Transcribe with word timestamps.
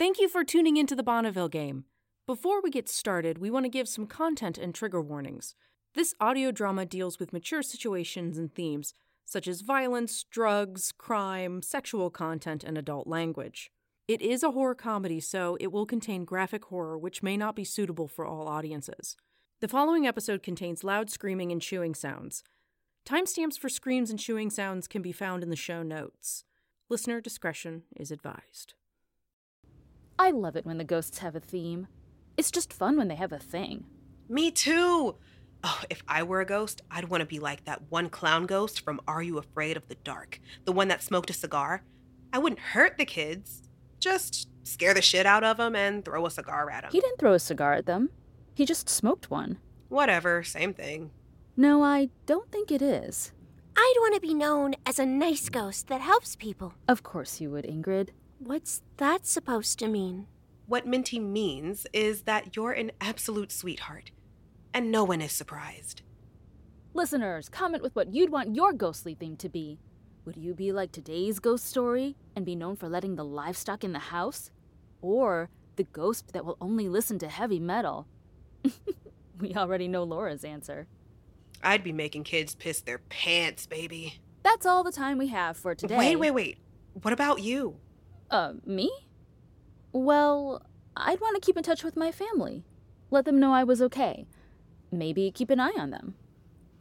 Thank 0.00 0.18
you 0.18 0.30
for 0.30 0.44
tuning 0.44 0.78
into 0.78 0.96
the 0.96 1.02
Bonneville 1.02 1.50
game. 1.50 1.84
Before 2.26 2.62
we 2.62 2.70
get 2.70 2.88
started, 2.88 3.36
we 3.36 3.50
want 3.50 3.66
to 3.66 3.68
give 3.68 3.86
some 3.86 4.06
content 4.06 4.56
and 4.56 4.74
trigger 4.74 5.02
warnings. 5.02 5.54
This 5.94 6.14
audio 6.18 6.50
drama 6.50 6.86
deals 6.86 7.18
with 7.18 7.34
mature 7.34 7.60
situations 7.60 8.38
and 8.38 8.50
themes, 8.50 8.94
such 9.26 9.46
as 9.46 9.60
violence, 9.60 10.24
drugs, 10.24 10.90
crime, 10.90 11.60
sexual 11.60 12.08
content, 12.08 12.64
and 12.64 12.78
adult 12.78 13.08
language. 13.08 13.70
It 14.08 14.22
is 14.22 14.42
a 14.42 14.52
horror 14.52 14.74
comedy, 14.74 15.20
so 15.20 15.58
it 15.60 15.70
will 15.70 15.84
contain 15.84 16.24
graphic 16.24 16.64
horror, 16.64 16.96
which 16.96 17.22
may 17.22 17.36
not 17.36 17.54
be 17.54 17.64
suitable 17.64 18.08
for 18.08 18.24
all 18.24 18.48
audiences. 18.48 19.18
The 19.60 19.68
following 19.68 20.06
episode 20.06 20.42
contains 20.42 20.82
loud 20.82 21.10
screaming 21.10 21.52
and 21.52 21.60
chewing 21.60 21.94
sounds. 21.94 22.42
Timestamps 23.04 23.58
for 23.58 23.68
screams 23.68 24.08
and 24.08 24.18
chewing 24.18 24.48
sounds 24.48 24.88
can 24.88 25.02
be 25.02 25.12
found 25.12 25.42
in 25.42 25.50
the 25.50 25.56
show 25.56 25.82
notes. 25.82 26.44
Listener 26.88 27.20
discretion 27.20 27.82
is 27.96 28.10
advised. 28.10 28.72
I 30.20 30.32
love 30.32 30.54
it 30.54 30.66
when 30.66 30.76
the 30.76 30.84
ghosts 30.84 31.20
have 31.20 31.34
a 31.34 31.40
theme. 31.40 31.86
It's 32.36 32.50
just 32.50 32.74
fun 32.74 32.98
when 32.98 33.08
they 33.08 33.14
have 33.14 33.32
a 33.32 33.38
thing. 33.38 33.86
Me 34.28 34.50
too. 34.50 35.16
Oh, 35.64 35.82
if 35.88 36.02
I 36.06 36.22
were 36.24 36.42
a 36.42 36.44
ghost, 36.44 36.82
I'd 36.90 37.08
want 37.08 37.22
to 37.22 37.26
be 37.26 37.38
like 37.38 37.64
that 37.64 37.90
one 37.90 38.10
clown 38.10 38.44
ghost 38.44 38.84
from 38.84 39.00
Are 39.08 39.22
You 39.22 39.38
Afraid 39.38 39.78
of 39.78 39.88
the 39.88 39.94
Dark? 39.94 40.38
The 40.66 40.72
one 40.72 40.88
that 40.88 41.02
smoked 41.02 41.30
a 41.30 41.32
cigar. 41.32 41.84
I 42.34 42.38
wouldn't 42.38 42.60
hurt 42.60 42.98
the 42.98 43.06
kids, 43.06 43.62
just 43.98 44.46
scare 44.62 44.92
the 44.92 45.00
shit 45.00 45.24
out 45.24 45.42
of 45.42 45.56
them 45.56 45.74
and 45.74 46.04
throw 46.04 46.26
a 46.26 46.30
cigar 46.30 46.68
at 46.70 46.82
them. 46.82 46.92
He 46.92 47.00
didn't 47.00 47.18
throw 47.18 47.32
a 47.32 47.38
cigar 47.38 47.72
at 47.72 47.86
them, 47.86 48.10
he 48.54 48.66
just 48.66 48.90
smoked 48.90 49.30
one. 49.30 49.56
Whatever, 49.88 50.42
same 50.42 50.74
thing. 50.74 51.12
No, 51.56 51.82
I 51.82 52.10
don't 52.26 52.52
think 52.52 52.70
it 52.70 52.82
is. 52.82 53.32
I'd 53.74 53.94
want 54.00 54.16
to 54.16 54.20
be 54.20 54.34
known 54.34 54.74
as 54.84 54.98
a 54.98 55.06
nice 55.06 55.48
ghost 55.48 55.88
that 55.88 56.02
helps 56.02 56.36
people. 56.36 56.74
Of 56.86 57.02
course 57.02 57.40
you 57.40 57.50
would, 57.52 57.64
Ingrid. 57.64 58.10
What's 58.42 58.80
that 58.96 59.26
supposed 59.26 59.78
to 59.80 59.86
mean? 59.86 60.26
What 60.66 60.86
Minty 60.86 61.18
means 61.18 61.86
is 61.92 62.22
that 62.22 62.56
you're 62.56 62.72
an 62.72 62.90
absolute 62.98 63.52
sweetheart, 63.52 64.12
and 64.72 64.90
no 64.90 65.04
one 65.04 65.20
is 65.20 65.30
surprised. 65.30 66.00
Listeners, 66.94 67.50
comment 67.50 67.82
with 67.82 67.94
what 67.94 68.14
you'd 68.14 68.30
want 68.30 68.56
your 68.56 68.72
ghostly 68.72 69.14
theme 69.14 69.36
to 69.36 69.50
be. 69.50 69.78
Would 70.24 70.38
you 70.38 70.54
be 70.54 70.72
like 70.72 70.90
today's 70.90 71.38
ghost 71.38 71.66
story 71.66 72.16
and 72.34 72.46
be 72.46 72.56
known 72.56 72.76
for 72.76 72.88
letting 72.88 73.16
the 73.16 73.26
livestock 73.26 73.84
in 73.84 73.92
the 73.92 73.98
house? 73.98 74.50
Or 75.02 75.50
the 75.76 75.84
ghost 75.84 76.32
that 76.32 76.46
will 76.46 76.56
only 76.62 76.88
listen 76.88 77.18
to 77.18 77.28
heavy 77.28 77.60
metal? 77.60 78.06
we 79.38 79.54
already 79.54 79.86
know 79.86 80.02
Laura's 80.02 80.44
answer. 80.44 80.86
I'd 81.62 81.84
be 81.84 81.92
making 81.92 82.24
kids 82.24 82.54
piss 82.54 82.80
their 82.80 83.00
pants, 83.10 83.66
baby. 83.66 84.18
That's 84.42 84.64
all 84.64 84.82
the 84.82 84.92
time 84.92 85.18
we 85.18 85.28
have 85.28 85.58
for 85.58 85.74
today. 85.74 85.98
Wait, 85.98 86.16
wait, 86.16 86.30
wait. 86.30 86.58
What 87.02 87.12
about 87.12 87.42
you? 87.42 87.76
Uh, 88.30 88.54
me? 88.64 88.90
Well, 89.92 90.62
I'd 90.96 91.20
want 91.20 91.34
to 91.34 91.44
keep 91.44 91.56
in 91.56 91.62
touch 91.62 91.82
with 91.82 91.96
my 91.96 92.12
family. 92.12 92.64
Let 93.10 93.24
them 93.24 93.40
know 93.40 93.52
I 93.52 93.64
was 93.64 93.82
okay. 93.82 94.26
Maybe 94.92 95.30
keep 95.30 95.50
an 95.50 95.60
eye 95.60 95.74
on 95.76 95.90
them. 95.90 96.14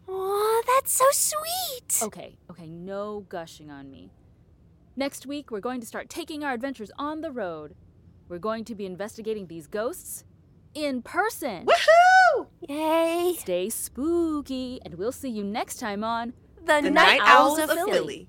Aw, 0.07 0.61
that's 0.67 0.93
so 0.93 1.05
sweet. 1.11 2.01
Okay, 2.01 2.37
okay, 2.49 2.67
no 2.67 3.25
gushing 3.29 3.69
on 3.69 3.89
me. 3.89 4.11
Next 4.95 5.25
week, 5.25 5.49
we're 5.49 5.59
going 5.59 5.79
to 5.81 5.87
start 5.87 6.09
taking 6.09 6.43
our 6.43 6.53
adventures 6.53 6.91
on 6.97 7.21
the 7.21 7.31
road. 7.31 7.75
We're 8.27 8.37
going 8.39 8.65
to 8.65 8.75
be 8.75 8.85
investigating 8.85 9.47
these 9.47 9.65
ghosts 9.65 10.23
in 10.73 11.01
person. 11.01 11.65
Woohoo! 11.65 12.47
Yay. 12.67 13.35
Stay 13.39 13.69
spooky, 13.69 14.79
and 14.83 14.95
we'll 14.95 15.11
see 15.11 15.29
you 15.29 15.43
next 15.43 15.77
time 15.77 16.03
on 16.03 16.33
The, 16.63 16.81
The 16.83 16.91
Night, 16.91 17.21
Owls, 17.23 17.59
of 17.59 17.69
Philly. 17.69 18.27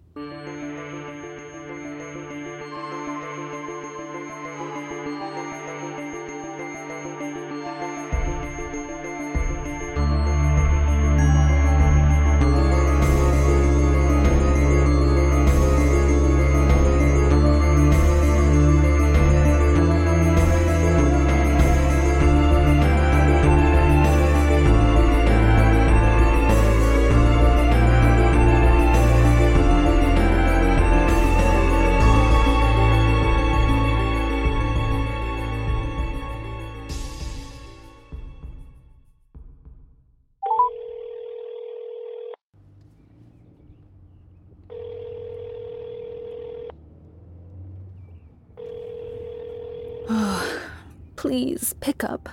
Please 51.20 51.74
pick 51.80 52.02
up. 52.02 52.30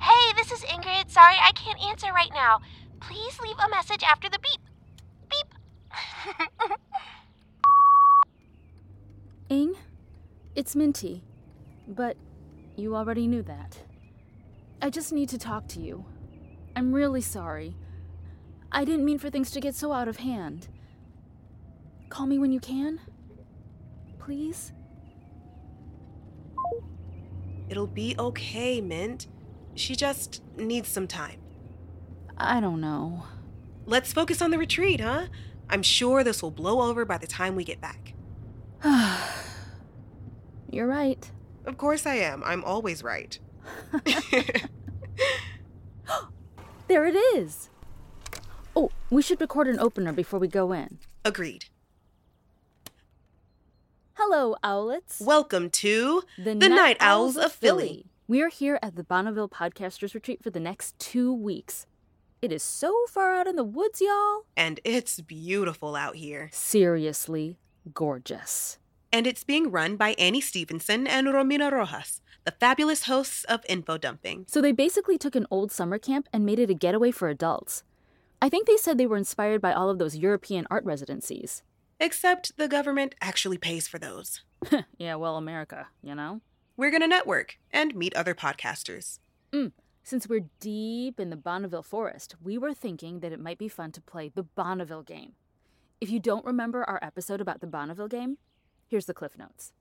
Hey, 0.00 0.32
this 0.36 0.52
is 0.52 0.60
Ingrid. 0.60 1.10
Sorry 1.10 1.34
I 1.42 1.50
can't 1.56 1.82
answer 1.82 2.06
right 2.12 2.30
now. 2.32 2.60
Please 3.00 3.36
leave 3.40 3.56
a 3.58 3.68
message 3.68 4.04
after 4.04 4.28
the 4.28 4.38
beep. 4.38 4.60
Beep. 5.28 6.78
Ing, 9.48 9.74
it's 10.54 10.76
Minty. 10.76 11.24
But 11.88 12.16
you 12.76 12.94
already 12.94 13.26
knew 13.26 13.42
that. 13.42 13.76
I 14.80 14.88
just 14.88 15.12
need 15.12 15.28
to 15.30 15.38
talk 15.38 15.66
to 15.70 15.80
you. 15.80 16.04
I'm 16.76 16.92
really 16.92 17.22
sorry. 17.22 17.74
I 18.70 18.84
didn't 18.84 19.04
mean 19.04 19.18
for 19.18 19.30
things 19.30 19.50
to 19.50 19.58
get 19.58 19.74
so 19.74 19.90
out 19.90 20.06
of 20.06 20.18
hand. 20.18 20.68
Call 22.08 22.26
me 22.26 22.38
when 22.38 22.52
you 22.52 22.60
can. 22.60 23.00
Please? 24.20 24.72
It'll 27.68 27.86
be 27.86 28.14
okay, 28.18 28.80
Mint. 28.80 29.26
She 29.74 29.96
just 29.96 30.42
needs 30.56 30.88
some 30.88 31.06
time. 31.06 31.40
I 32.36 32.60
don't 32.60 32.80
know. 32.80 33.24
Let's 33.86 34.12
focus 34.12 34.40
on 34.42 34.50
the 34.50 34.58
retreat, 34.58 35.00
huh? 35.00 35.26
I'm 35.68 35.82
sure 35.82 36.22
this 36.22 36.42
will 36.42 36.50
blow 36.50 36.88
over 36.88 37.04
by 37.04 37.18
the 37.18 37.26
time 37.26 37.56
we 37.56 37.64
get 37.64 37.80
back. 37.80 38.14
You're 40.70 40.86
right. 40.86 41.30
Of 41.64 41.76
course 41.78 42.06
I 42.06 42.16
am. 42.16 42.42
I'm 42.44 42.64
always 42.64 43.02
right. 43.02 43.38
There 46.86 47.06
it 47.06 47.16
is. 47.16 47.70
Oh, 48.76 48.90
we 49.08 49.22
should 49.22 49.40
record 49.40 49.68
an 49.68 49.78
opener 49.80 50.12
before 50.12 50.38
we 50.38 50.48
go 50.48 50.72
in. 50.72 50.98
Agreed. 51.24 51.64
Hello, 54.16 54.54
owlets. 54.62 55.20
Welcome 55.20 55.70
to 55.70 56.22
the, 56.38 56.54
Night 56.54 56.96
Owls 57.00 57.36
of 57.36 57.50
Philly. 57.50 58.06
We 58.28 58.42
are 58.42 58.48
here 58.48 58.78
at 58.80 58.94
the 58.94 59.02
Bonneville 59.02 59.48
Podcasters 59.48 60.14
Retreat 60.14 60.40
for 60.40 60.50
the 60.50 60.60
next 60.60 60.96
two 61.00 61.34
weeks. 61.34 61.86
It 62.40 62.52
is 62.52 62.62
so 62.62 62.94
far 63.10 63.34
out 63.34 63.48
in 63.48 63.56
the 63.56 63.64
woods, 63.64 64.00
y'all. 64.00 64.44
And 64.56 64.78
it's 64.84 65.20
beautiful 65.20 65.96
out 65.96 66.14
here. 66.14 66.48
Seriously 66.52 67.58
gorgeous. 67.92 68.78
And 69.12 69.26
it's 69.26 69.42
being 69.42 69.72
run 69.72 69.96
by 69.96 70.10
Annie 70.10 70.40
Stephenson 70.40 71.08
and 71.08 71.26
Romina 71.26 71.72
Rojas, 71.72 72.22
the 72.44 72.52
fabulous 72.52 73.06
hosts 73.06 73.42
of 73.44 73.66
Info 73.68 73.98
Dumping. 73.98 74.44
So 74.46 74.60
they 74.60 74.72
basically 74.72 75.18
took 75.18 75.34
an 75.34 75.48
old 75.50 75.72
summer 75.72 75.98
camp 75.98 76.28
and 76.32 76.46
made 76.46 76.60
it 76.60 76.70
a 76.70 76.74
getaway 76.74 77.10
for 77.10 77.28
adults. 77.28 77.82
I 78.40 78.48
think 78.48 78.68
they 78.68 78.76
said 78.76 78.96
they 78.96 79.06
were 79.06 79.16
inspired 79.16 79.60
by 79.60 79.72
all 79.72 79.90
of 79.90 79.98
those 79.98 80.16
European 80.16 80.68
art 80.70 80.84
residencies. 80.84 81.64
Except 82.00 82.56
the 82.56 82.68
government 82.68 83.14
actually 83.20 83.58
pays 83.58 83.86
for 83.86 83.98
those. 83.98 84.42
yeah, 84.98 85.14
well, 85.14 85.36
America, 85.36 85.88
you 86.02 86.14
know? 86.14 86.40
We're 86.76 86.90
going 86.90 87.02
to 87.02 87.08
network 87.08 87.58
and 87.72 87.94
meet 87.94 88.16
other 88.16 88.34
podcasters. 88.34 89.20
Mm, 89.52 89.72
since 90.02 90.28
we're 90.28 90.48
deep 90.58 91.20
in 91.20 91.30
the 91.30 91.36
Bonneville 91.36 91.84
forest, 91.84 92.34
we 92.42 92.58
were 92.58 92.74
thinking 92.74 93.20
that 93.20 93.32
it 93.32 93.40
might 93.40 93.58
be 93.58 93.68
fun 93.68 93.92
to 93.92 94.00
play 94.00 94.28
the 94.28 94.42
Bonneville 94.42 95.02
game. 95.02 95.34
If 96.00 96.10
you 96.10 96.18
don't 96.18 96.44
remember 96.44 96.84
our 96.84 96.98
episode 97.00 97.40
about 97.40 97.60
the 97.60 97.68
Bonneville 97.68 98.08
game, 98.08 98.38
here's 98.88 99.06
the 99.06 99.14
Cliff 99.14 99.38
Notes. 99.38 99.72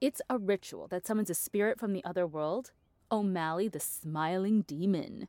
It's 0.00 0.22
a 0.30 0.38
ritual 0.38 0.88
that 0.88 1.06
summons 1.06 1.28
a 1.28 1.34
spirit 1.34 1.78
from 1.78 1.92
the 1.92 2.04
other 2.04 2.26
world, 2.26 2.72
O'Malley 3.12 3.68
the 3.68 3.80
Smiling 3.80 4.62
Demon. 4.62 5.28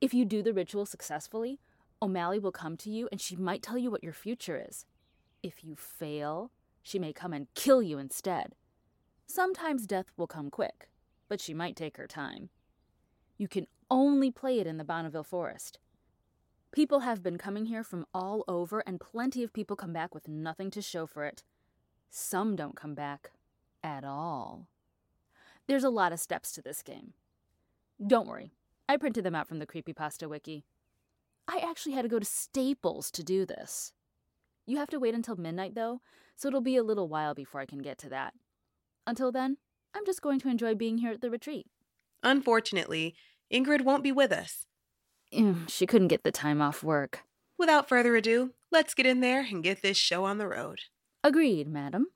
If 0.00 0.14
you 0.14 0.24
do 0.24 0.42
the 0.42 0.52
ritual 0.52 0.86
successfully, 0.86 1.58
O'Malley 2.00 2.38
will 2.38 2.52
come 2.52 2.76
to 2.76 2.90
you 2.90 3.08
and 3.10 3.20
she 3.20 3.36
might 3.36 3.62
tell 3.62 3.78
you 3.78 3.90
what 3.90 4.04
your 4.04 4.12
future 4.12 4.64
is. 4.68 4.86
If 5.46 5.62
you 5.62 5.76
fail, 5.76 6.50
she 6.82 6.98
may 6.98 7.12
come 7.12 7.32
and 7.32 7.46
kill 7.54 7.80
you 7.80 7.98
instead. 7.98 8.56
Sometimes 9.28 9.86
death 9.86 10.10
will 10.16 10.26
come 10.26 10.50
quick, 10.50 10.88
but 11.28 11.40
she 11.40 11.54
might 11.54 11.76
take 11.76 11.98
her 11.98 12.08
time. 12.08 12.48
You 13.38 13.46
can 13.46 13.68
only 13.88 14.32
play 14.32 14.58
it 14.58 14.66
in 14.66 14.76
the 14.76 14.82
Bonneville 14.82 15.22
Forest. 15.22 15.78
People 16.72 17.00
have 17.00 17.22
been 17.22 17.38
coming 17.38 17.66
here 17.66 17.84
from 17.84 18.06
all 18.12 18.42
over, 18.48 18.82
and 18.88 18.98
plenty 18.98 19.44
of 19.44 19.52
people 19.52 19.76
come 19.76 19.92
back 19.92 20.16
with 20.16 20.26
nothing 20.26 20.68
to 20.72 20.82
show 20.82 21.06
for 21.06 21.24
it. 21.24 21.44
Some 22.10 22.56
don't 22.56 22.74
come 22.74 22.96
back 22.96 23.30
at 23.84 24.02
all. 24.02 24.66
There's 25.68 25.84
a 25.84 25.90
lot 25.90 26.12
of 26.12 26.18
steps 26.18 26.50
to 26.54 26.60
this 26.60 26.82
game. 26.82 27.12
Don't 28.04 28.26
worry, 28.26 28.50
I 28.88 28.96
printed 28.96 29.22
them 29.22 29.36
out 29.36 29.46
from 29.46 29.60
the 29.60 29.66
Creepypasta 29.66 30.28
Wiki. 30.28 30.64
I 31.46 31.58
actually 31.58 31.92
had 31.92 32.02
to 32.02 32.08
go 32.08 32.18
to 32.18 32.24
Staples 32.24 33.12
to 33.12 33.22
do 33.22 33.46
this. 33.46 33.92
You 34.66 34.78
have 34.78 34.90
to 34.90 34.98
wait 34.98 35.14
until 35.14 35.36
midnight, 35.36 35.74
though, 35.74 36.00
so 36.36 36.48
it'll 36.48 36.60
be 36.60 36.76
a 36.76 36.82
little 36.82 37.08
while 37.08 37.34
before 37.34 37.60
I 37.60 37.66
can 37.66 37.78
get 37.78 37.98
to 37.98 38.08
that. 38.08 38.34
Until 39.06 39.30
then, 39.30 39.58
I'm 39.94 40.04
just 40.04 40.22
going 40.22 40.40
to 40.40 40.48
enjoy 40.48 40.74
being 40.74 40.98
here 40.98 41.12
at 41.12 41.20
the 41.20 41.30
retreat. 41.30 41.66
Unfortunately, 42.22 43.14
Ingrid 43.52 43.82
won't 43.82 44.02
be 44.02 44.10
with 44.10 44.32
us. 44.32 44.66
She 45.68 45.86
couldn't 45.86 46.08
get 46.08 46.24
the 46.24 46.32
time 46.32 46.60
off 46.60 46.82
work. 46.82 47.22
Without 47.56 47.88
further 47.88 48.16
ado, 48.16 48.52
let's 48.72 48.94
get 48.94 49.06
in 49.06 49.20
there 49.20 49.40
and 49.40 49.62
get 49.62 49.82
this 49.82 49.96
show 49.96 50.24
on 50.24 50.38
the 50.38 50.48
road. 50.48 50.80
Agreed, 51.22 51.68
madam. 51.68 52.08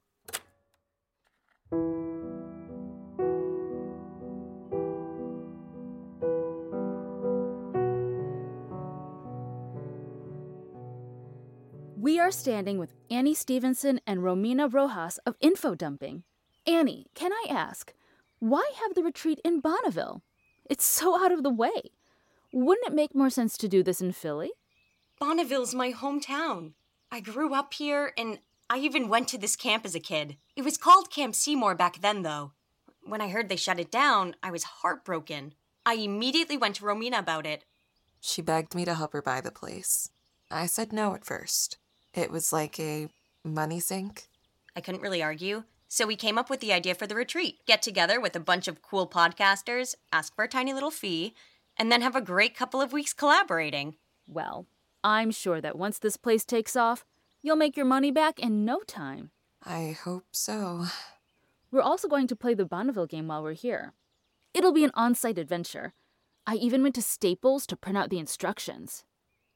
We 12.11 12.19
are 12.19 12.33
standing 12.33 12.77
with 12.77 12.93
Annie 13.09 13.37
Stephenson 13.37 14.01
and 14.05 14.19
Romina 14.19 14.69
Rojas 14.69 15.19
of 15.19 15.37
Info 15.41 15.77
Dumping. 15.77 16.25
Annie, 16.67 17.07
can 17.15 17.33
I 17.33 17.47
ask, 17.49 17.95
why 18.41 18.69
have 18.83 18.97
the 18.97 19.05
retreat 19.05 19.41
in 19.45 19.61
Bonneville? 19.61 20.21
It's 20.69 20.85
so 20.85 21.25
out 21.25 21.31
of 21.31 21.45
the 21.45 21.53
way. 21.53 21.93
Wouldn't 22.53 22.89
it 22.89 22.97
make 22.97 23.15
more 23.15 23.31
sense 23.31 23.57
to 23.59 23.69
do 23.69 23.85
this 23.85 24.01
in 24.01 24.11
Philly? 24.11 24.51
Bonneville's 25.21 25.73
my 25.73 25.93
hometown. 25.93 26.73
I 27.13 27.21
grew 27.21 27.55
up 27.55 27.75
here 27.75 28.13
and 28.19 28.41
I 28.69 28.79
even 28.79 29.09
went 29.09 29.29
to 29.29 29.39
this 29.39 29.55
camp 29.55 29.85
as 29.85 29.95
a 29.95 30.01
kid. 30.01 30.37
It 30.57 30.63
was 30.63 30.77
called 30.77 31.13
Camp 31.13 31.37
Seymour 31.37 31.77
back 31.77 32.01
then, 32.01 32.23
though. 32.23 32.51
When 33.05 33.21
I 33.21 33.29
heard 33.29 33.49
they 33.49 33.55
shut 33.55 33.79
it 33.79 33.93
down, 33.93 34.35
I 34.43 34.51
was 34.51 34.65
heartbroken. 34.65 35.55
I 35.87 35.95
immediately 35.95 36.57
went 36.57 36.75
to 36.75 36.85
Romina 36.85 37.21
about 37.21 37.47
it. 37.47 37.67
She 38.21 38.43
begged 38.43 38.75
me 38.75 38.85
to 38.85 38.97
help 38.97 39.13
her 39.13 39.23
buy 39.23 39.41
the 39.41 39.53
place. 39.53 40.11
I 40.51 40.67
said 40.67 40.93
no 40.93 41.15
at 41.15 41.25
first. 41.25 41.79
It 42.15 42.31
was 42.31 42.53
like 42.53 42.79
a 42.81 43.09
money 43.45 43.81
sink. 43.81 44.29
I 44.75 44.81
couldn't 44.81 45.01
really 45.01 45.23
argue, 45.23 45.65
so 45.89 46.07
we 46.07 46.17
came 46.17 46.39
up 46.39 46.51
with 46.51 46.61
the 46.61 46.73
idea 46.73 46.95
for 46.95 47.07
the 47.07 47.15
retreat 47.15 47.59
get 47.67 47.83
together 47.83 48.21
with 48.21 48.37
a 48.37 48.41
bunch 48.41 48.69
of 48.69 48.83
cool 48.83 49.09
podcasters, 49.09 49.95
ask 50.13 50.35
for 50.35 50.45
a 50.45 50.49
tiny 50.49 50.73
little 50.73 50.91
fee, 50.91 51.35
and 51.77 51.91
then 51.91 52.03
have 52.03 52.17
a 52.17 52.21
great 52.21 52.57
couple 52.57 52.81
of 52.81 52.93
weeks 52.93 53.13
collaborating. 53.13 53.97
Well, 54.27 54.67
I'm 55.03 55.31
sure 55.31 55.61
that 55.61 55.79
once 55.79 55.99
this 55.99 56.17
place 56.17 56.45
takes 56.45 56.77
off, 56.77 57.05
you'll 57.43 57.57
make 57.57 57.77
your 57.77 57.87
money 57.87 58.11
back 58.11 58.39
in 58.39 58.65
no 58.65 58.81
time. 58.81 59.31
I 59.65 59.97
hope 60.05 60.27
so. 60.33 60.87
We're 61.71 61.81
also 61.83 62.09
going 62.09 62.27
to 62.29 62.37
play 62.37 62.55
the 62.55 62.65
Bonneville 62.65 63.07
game 63.07 63.29
while 63.29 63.43
we're 63.43 63.53
here. 63.53 63.93
It'll 64.53 64.73
be 64.73 64.85
an 64.85 64.91
on 64.95 65.15
site 65.15 65.39
adventure. 65.39 65.95
I 66.47 66.55
even 66.57 66.83
went 66.83 66.97
to 66.97 67.03
Staples 67.03 67.67
to 67.67 67.77
print 67.77 67.97
out 67.97 68.11
the 68.11 68.19
instructions. 68.19 69.05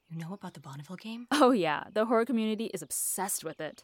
You 0.08 0.18
know 0.18 0.32
about 0.32 0.54
the 0.54 0.60
Bonneville 0.60 0.96
game? 0.96 1.26
Oh, 1.30 1.50
yeah, 1.50 1.84
the 1.92 2.04
horror 2.06 2.24
community 2.24 2.66
is 2.66 2.82
obsessed 2.82 3.42
with 3.44 3.60
it. 3.60 3.82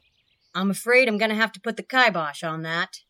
I'm 0.55 0.71
afraid 0.71 1.09
I'm 1.09 1.19
gonna 1.19 1.35
have 1.35 1.53
to 1.53 1.61
put 1.61 1.77
the 1.77 1.83
kibosh 1.83 2.43
on 2.43 2.63
that. 2.63 3.01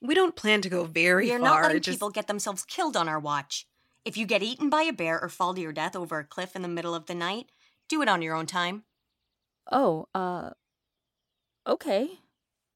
We 0.00 0.14
don't 0.14 0.36
plan 0.36 0.60
to 0.62 0.68
go 0.68 0.84
very 0.84 1.26
We 1.26 1.32
are 1.32 1.38
far. 1.38 1.48
not 1.48 1.62
letting 1.62 1.82
just- 1.82 1.96
people 1.96 2.10
get 2.10 2.26
themselves 2.26 2.64
killed 2.64 2.96
on 2.96 3.08
our 3.08 3.20
watch. 3.20 3.66
If 4.04 4.16
you 4.16 4.24
get 4.26 4.42
eaten 4.42 4.70
by 4.70 4.82
a 4.82 4.92
bear 4.92 5.20
or 5.20 5.28
fall 5.28 5.54
to 5.54 5.60
your 5.60 5.72
death 5.72 5.96
over 5.96 6.18
a 6.18 6.24
cliff 6.24 6.54
in 6.54 6.62
the 6.62 6.68
middle 6.68 6.94
of 6.94 7.06
the 7.06 7.14
night, 7.14 7.50
do 7.88 8.02
it 8.02 8.08
on 8.08 8.22
your 8.22 8.34
own 8.34 8.46
time. 8.46 8.84
Oh, 9.70 10.08
uh. 10.14 10.50
Okay. 11.66 12.20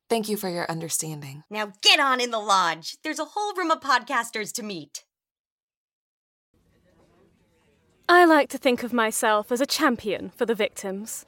Thank 0.08 0.28
you 0.28 0.36
for 0.36 0.48
your 0.48 0.68
understanding. 0.70 1.44
Now 1.48 1.72
get 1.82 2.00
on 2.00 2.20
in 2.20 2.30
the 2.32 2.40
lodge. 2.40 2.96
There's 3.04 3.20
a 3.20 3.24
whole 3.26 3.54
room 3.54 3.70
of 3.70 3.80
podcasters 3.80 4.52
to 4.54 4.62
meet. 4.64 5.04
I 8.12 8.24
like 8.24 8.48
to 8.48 8.58
think 8.58 8.82
of 8.82 8.92
myself 8.92 9.52
as 9.52 9.60
a 9.60 9.66
champion 9.66 10.30
for 10.30 10.44
the 10.44 10.52
victims. 10.52 11.26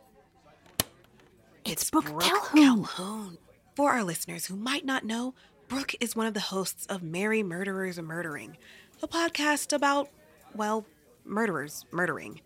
It's 1.64 1.88
Brooke 1.88 2.06
Brooke 2.06 2.22
Calhoun. 2.22 2.60
Calhoun. 2.60 3.38
For 3.76 3.92
our 3.92 4.02
listeners 4.02 4.46
who 4.46 4.56
might 4.56 4.84
not 4.84 5.04
know, 5.04 5.32
Brooke 5.68 5.94
is 6.00 6.16
one 6.16 6.26
of 6.26 6.34
the 6.34 6.40
hosts 6.40 6.84
of 6.86 7.00
Merry 7.00 7.44
Murderers 7.44 8.00
Murdering, 8.00 8.56
a 9.00 9.06
podcast 9.06 9.72
about, 9.72 10.08
well, 10.56 10.84
murderers 11.24 11.86
murdering. 11.92 12.40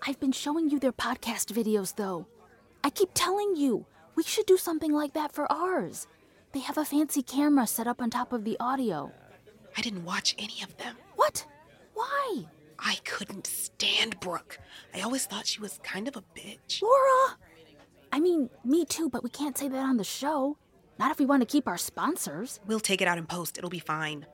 I've 0.00 0.18
been 0.18 0.32
showing 0.32 0.70
you 0.70 0.78
their 0.78 0.90
podcast 0.90 1.52
videos, 1.52 1.94
though. 1.94 2.26
I 2.82 2.88
keep 2.88 3.10
telling 3.12 3.54
you, 3.54 3.84
we 4.14 4.22
should 4.22 4.46
do 4.46 4.56
something 4.56 4.92
like 4.94 5.12
that 5.12 5.32
for 5.32 5.50
ours. 5.52 6.06
They 6.52 6.60
have 6.60 6.78
a 6.78 6.86
fancy 6.86 7.22
camera 7.22 7.66
set 7.66 7.86
up 7.86 8.00
on 8.00 8.08
top 8.08 8.32
of 8.32 8.44
the 8.44 8.56
audio. 8.58 9.12
I 9.76 9.82
didn't 9.82 10.06
watch 10.06 10.34
any 10.38 10.62
of 10.62 10.74
them. 10.78 10.96
What? 11.16 11.44
Why? 11.92 12.46
I 12.78 12.96
couldn't 13.04 13.46
stand 13.46 14.20
Brooke. 14.20 14.58
I 14.94 15.00
always 15.00 15.26
thought 15.26 15.46
she 15.46 15.60
was 15.60 15.80
kind 15.82 16.08
of 16.08 16.16
a 16.16 16.22
bitch. 16.34 16.80
Laura! 16.82 17.36
I 18.12 18.20
mean, 18.20 18.50
me 18.64 18.84
too, 18.84 19.08
but 19.10 19.22
we 19.22 19.30
can't 19.30 19.58
say 19.58 19.68
that 19.68 19.82
on 19.82 19.96
the 19.96 20.04
show. 20.04 20.56
Not 20.98 21.10
if 21.10 21.18
we 21.18 21.26
want 21.26 21.42
to 21.42 21.46
keep 21.46 21.68
our 21.68 21.76
sponsors. 21.78 22.60
We'll 22.66 22.80
take 22.80 23.00
it 23.00 23.08
out 23.08 23.18
in 23.18 23.26
post. 23.26 23.58
It'll 23.58 23.70
be 23.70 23.78
fine. 23.78 24.26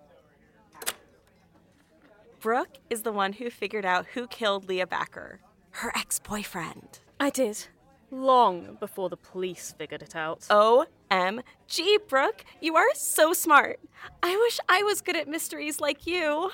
Brooke 2.40 2.78
is 2.90 3.02
the 3.02 3.12
one 3.12 3.32
who 3.32 3.50
figured 3.50 3.86
out 3.86 4.06
who 4.14 4.26
killed 4.26 4.68
Leah 4.68 4.86
Backer, 4.86 5.40
her 5.70 5.92
ex 5.96 6.18
boyfriend. 6.18 7.00
I 7.18 7.30
did. 7.30 7.66
Long 8.10 8.76
before 8.80 9.08
the 9.08 9.16
police 9.16 9.74
figured 9.76 10.02
it 10.02 10.14
out. 10.14 10.40
OMG, 10.50 12.06
Brooke, 12.06 12.44
you 12.60 12.76
are 12.76 12.94
so 12.94 13.32
smart. 13.32 13.80
I 14.22 14.36
wish 14.36 14.60
I 14.68 14.82
was 14.82 15.00
good 15.00 15.16
at 15.16 15.26
mysteries 15.26 15.80
like 15.80 16.06
you. 16.06 16.50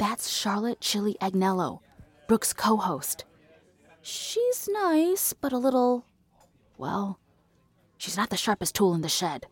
That's 0.00 0.30
Charlotte 0.30 0.80
Chili 0.80 1.18
Agnello, 1.20 1.80
Brooke's 2.26 2.54
co 2.54 2.78
host. 2.78 3.26
She's 4.00 4.66
nice, 4.72 5.34
but 5.34 5.52
a 5.52 5.58
little. 5.58 6.06
Well, 6.78 7.18
she's 7.98 8.16
not 8.16 8.30
the 8.30 8.38
sharpest 8.38 8.74
tool 8.74 8.94
in 8.94 9.02
the 9.02 9.10
shed. 9.10 9.46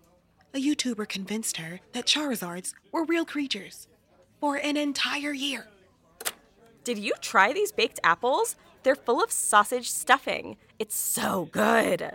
A 0.54 0.58
YouTuber 0.58 1.06
convinced 1.06 1.58
her 1.58 1.80
that 1.92 2.06
Charizards 2.06 2.72
were 2.92 3.04
real 3.04 3.26
creatures 3.26 3.88
for 4.40 4.56
an 4.56 4.78
entire 4.78 5.34
year. 5.34 5.68
Did 6.82 6.96
you 6.96 7.12
try 7.20 7.52
these 7.52 7.70
baked 7.70 8.00
apples? 8.02 8.56
They're 8.84 8.94
full 8.94 9.22
of 9.22 9.30
sausage 9.30 9.90
stuffing. 9.90 10.56
It's 10.78 10.96
so 10.96 11.50
good. 11.52 12.12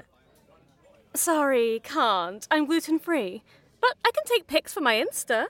Sorry, 1.13 1.81
can't. 1.83 2.47
I'm 2.50 2.65
gluten 2.65 2.97
free. 2.97 3.44
But 3.80 3.94
I 4.03 4.09
can 4.09 4.24
take 4.25 4.47
pics 4.47 4.74
for 4.74 4.81
my 4.81 4.95
Insta. 4.95 5.50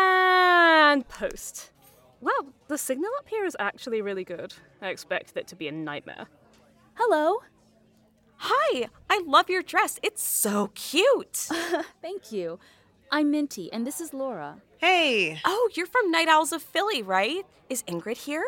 And 0.00 1.08
post. 1.08 1.70
Wow, 2.20 2.52
the 2.68 2.78
signal 2.78 3.10
up 3.18 3.28
here 3.28 3.44
is 3.44 3.56
actually 3.58 4.00
really 4.02 4.24
good. 4.24 4.54
I 4.82 4.88
expected 4.88 5.36
it 5.36 5.46
to 5.48 5.56
be 5.56 5.68
a 5.68 5.72
nightmare. 5.72 6.26
Hello. 6.94 7.38
Hi, 8.38 8.88
I 9.08 9.22
love 9.26 9.48
your 9.48 9.62
dress. 9.62 9.98
It's 10.02 10.22
so 10.22 10.70
cute. 10.74 11.48
Thank 12.02 12.30
you. 12.30 12.58
I'm 13.10 13.30
Minty, 13.30 13.72
and 13.72 13.86
this 13.86 14.00
is 14.00 14.12
Laura. 14.12 14.56
Hey, 14.78 15.40
oh, 15.44 15.70
you're 15.74 15.86
from 15.86 16.10
Night 16.10 16.28
Owls 16.28 16.52
of 16.52 16.62
Philly, 16.62 17.02
right? 17.02 17.46
Is 17.70 17.82
Ingrid 17.84 18.18
here? 18.18 18.44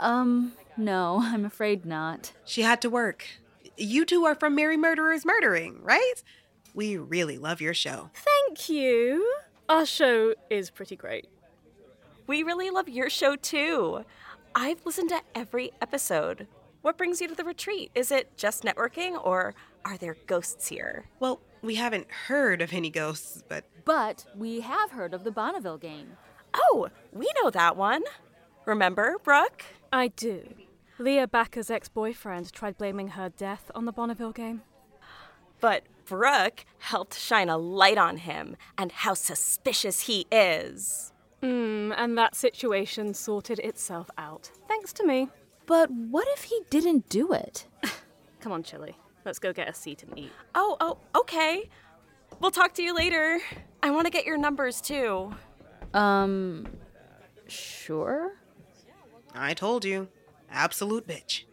Um, 0.00 0.52
no, 0.76 1.18
I'm 1.22 1.44
afraid 1.44 1.84
not. 1.84 2.32
she 2.44 2.62
had 2.62 2.80
to 2.82 2.90
work. 2.90 3.26
You 3.76 4.04
two 4.04 4.24
are 4.24 4.34
from 4.34 4.54
Merry 4.54 4.76
Murderers 4.76 5.24
Murdering, 5.26 5.82
right? 5.82 6.14
We 6.74 6.96
really 6.96 7.36
love 7.38 7.60
your 7.60 7.74
show. 7.74 8.10
Thank 8.14 8.68
you. 8.68 9.30
Our 9.68 9.84
show 9.84 10.34
is 10.48 10.70
pretty 10.70 10.96
great. 10.96 11.28
We 12.26 12.42
really 12.42 12.70
love 12.70 12.88
your 12.88 13.10
show 13.10 13.36
too. 13.36 14.04
I've 14.54 14.84
listened 14.86 15.10
to 15.10 15.20
every 15.34 15.72
episode. 15.82 16.46
What 16.80 16.96
brings 16.96 17.20
you 17.20 17.28
to 17.28 17.34
the 17.34 17.44
retreat? 17.44 17.90
Is 17.94 18.10
it 18.10 18.36
just 18.36 18.62
networking 18.62 19.22
or 19.22 19.54
are 19.84 19.98
there 19.98 20.16
ghosts 20.26 20.68
here? 20.68 21.06
Well, 21.20 21.40
we 21.60 21.74
haven't 21.74 22.10
heard 22.10 22.62
of 22.62 22.72
any 22.72 22.88
ghosts, 22.88 23.42
but 23.46 23.64
But 23.84 24.24
we 24.34 24.60
have 24.60 24.92
heard 24.92 25.12
of 25.12 25.24
the 25.24 25.30
Bonneville 25.30 25.78
game. 25.78 26.16
Oh, 26.54 26.88
we 27.12 27.28
know 27.42 27.50
that 27.50 27.76
one. 27.76 28.02
Remember, 28.64 29.16
Brooke? 29.22 29.64
I 29.92 30.08
do. 30.08 30.54
Leah 30.98 31.28
Backer's 31.28 31.70
ex 31.70 31.88
boyfriend 31.88 32.52
tried 32.52 32.78
blaming 32.78 33.08
her 33.08 33.28
death 33.28 33.70
on 33.74 33.84
the 33.84 33.92
Bonneville 33.92 34.32
game. 34.32 34.62
But 35.60 35.84
Brooke 36.04 36.64
helped 36.78 37.18
shine 37.18 37.48
a 37.48 37.58
light 37.58 37.98
on 37.98 38.18
him 38.18 38.56
and 38.76 38.90
how 38.92 39.14
suspicious 39.14 40.02
he 40.02 40.26
is. 40.32 41.12
Hmm, 41.42 41.92
and 41.96 42.16
that 42.18 42.34
situation 42.34 43.14
sorted 43.14 43.58
itself 43.60 44.10
out. 44.16 44.50
Thanks 44.66 44.92
to 44.94 45.06
me. 45.06 45.28
But 45.66 45.90
what 45.90 46.26
if 46.30 46.44
he 46.44 46.60
didn't 46.70 47.08
do 47.08 47.32
it? 47.32 47.66
Come 48.40 48.52
on, 48.52 48.62
Chili. 48.62 48.96
Let's 49.24 49.38
go 49.38 49.52
get 49.52 49.68
a 49.68 49.74
seat 49.74 50.02
and 50.02 50.18
eat. 50.18 50.32
Oh, 50.54 50.76
oh, 50.80 50.98
okay. 51.14 51.68
We'll 52.40 52.50
talk 52.50 52.72
to 52.74 52.82
you 52.82 52.94
later. 52.94 53.40
I 53.82 53.90
want 53.90 54.06
to 54.06 54.10
get 54.10 54.24
your 54.24 54.38
numbers 54.38 54.80
too. 54.80 55.34
Um, 55.92 56.66
sure. 57.46 58.32
I 59.34 59.54
told 59.54 59.84
you. 59.84 60.08
Absolute 60.50 61.06
bitch. 61.06 61.44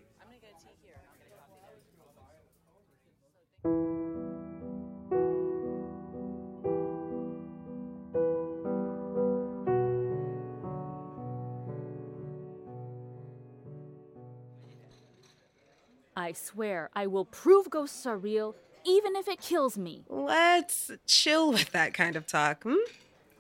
I 16.26 16.32
swear, 16.32 16.90
I 16.96 17.06
will 17.06 17.26
prove 17.26 17.70
ghosts 17.70 18.04
are 18.08 18.18
real, 18.18 18.56
even 18.84 19.16
if 19.16 19.28
it 19.28 19.40
kills 19.40 19.78
me. 19.78 20.06
Let's 20.10 20.90
chill 21.06 21.52
with 21.52 21.72
that 21.72 21.94
kind 21.94 22.16
of 22.16 22.26
talk, 22.26 22.64
hmm? 22.64 22.78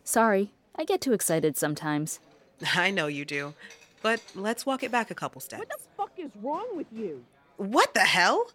Sorry, 0.03 0.51
I 0.75 0.83
get 0.83 1.01
too 1.01 1.11
excited 1.11 1.57
sometimes. 1.57 2.19
I 2.75 2.91
know 2.91 3.07
you 3.07 3.25
do. 3.25 3.55
But 4.03 4.21
let's 4.35 4.67
walk 4.67 4.83
it 4.83 4.91
back 4.91 5.09
a 5.09 5.15
couple 5.15 5.41
steps. 5.41 5.61
What 5.61 5.69
the 5.69 5.77
fuck 5.97 6.11
is 6.19 6.29
wrong 6.43 6.77
with 6.77 6.85
you? 6.91 7.25
What 7.57 7.95
the 7.95 8.01
hell? 8.01 8.51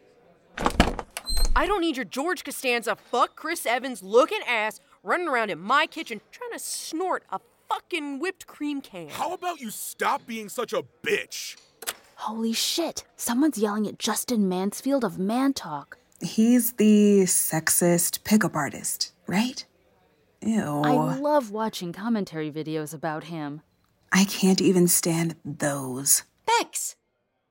I 1.57 1.67
don't 1.67 1.81
need 1.81 1.97
your 1.97 2.05
George 2.05 2.45
Costanza 2.45 2.95
fuck 2.95 3.35
Chris 3.35 3.67
Evans 3.67 4.01
looking 4.01 4.43
ass 4.47 4.79
running 5.03 5.27
around 5.27 5.51
in 5.51 5.59
my 5.59 5.87
kitchen 5.87 6.21
trying 6.31 6.53
to 6.53 6.61
snort 6.61 7.25
a 7.31 7.41
fucking 7.69 8.21
whipped 8.21 8.47
cream 8.47 8.81
can. 8.81 9.09
How 9.09 9.35
about 9.35 9.61
you 9.61 9.71
stop 9.71 10.25
being 10.25 10.49
such 10.49 10.73
a 10.73 10.85
bitch? 11.03 11.57
Holy 12.25 12.53
shit, 12.53 13.05
someone's 13.17 13.57
yelling 13.57 13.87
at 13.87 13.99
Justin 13.99 14.47
Mansfield 14.47 15.05
of 15.05 15.19
Man 15.19 15.55
Talk. 15.55 15.97
He's 16.21 16.75
the 16.75 17.23
sexist 17.23 18.25
pickup 18.25 18.55
artist, 18.55 19.13
right? 19.27 19.65
Ew. 20.43 20.83
I 20.83 20.93
love 21.17 21.51
watching 21.51 21.95
commentary 21.95 22.53
videos 22.53 22.93
about 22.93 23.25
him. 23.25 23.63
I 24.13 24.25
can't 24.25 24.61
even 24.61 24.87
stand 24.87 25.37
those. 25.47 26.25
Bex! 26.45 26.95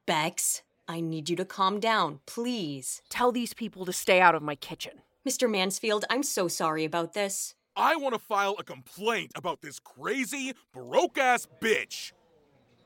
Bex, 0.06 0.62
I 0.88 1.00
need 1.00 1.30
you 1.32 1.36
to 1.38 1.46
calm 1.46 1.80
down, 1.80 2.20
please. 2.28 3.02
Tell 3.10 3.32
these 3.32 3.56
people 3.56 3.86
to 3.86 3.92
stay 3.92 4.22
out 4.22 4.36
of 4.36 4.44
my 4.44 4.54
kitchen. 4.54 5.02
Mr. 5.28 5.50
Mansfield, 5.50 6.06
I'm 6.12 6.22
so 6.22 6.48
sorry 6.48 6.86
about 6.86 7.16
this. 7.16 7.56
I 7.76 7.96
want 7.96 8.14
to 8.14 8.20
file 8.20 8.56
a 8.60 8.64
complaint 8.64 9.32
about 9.34 9.62
this 9.62 9.80
crazy, 9.80 10.54
broke 10.74 11.18
ass 11.18 11.48
bitch. 11.60 12.12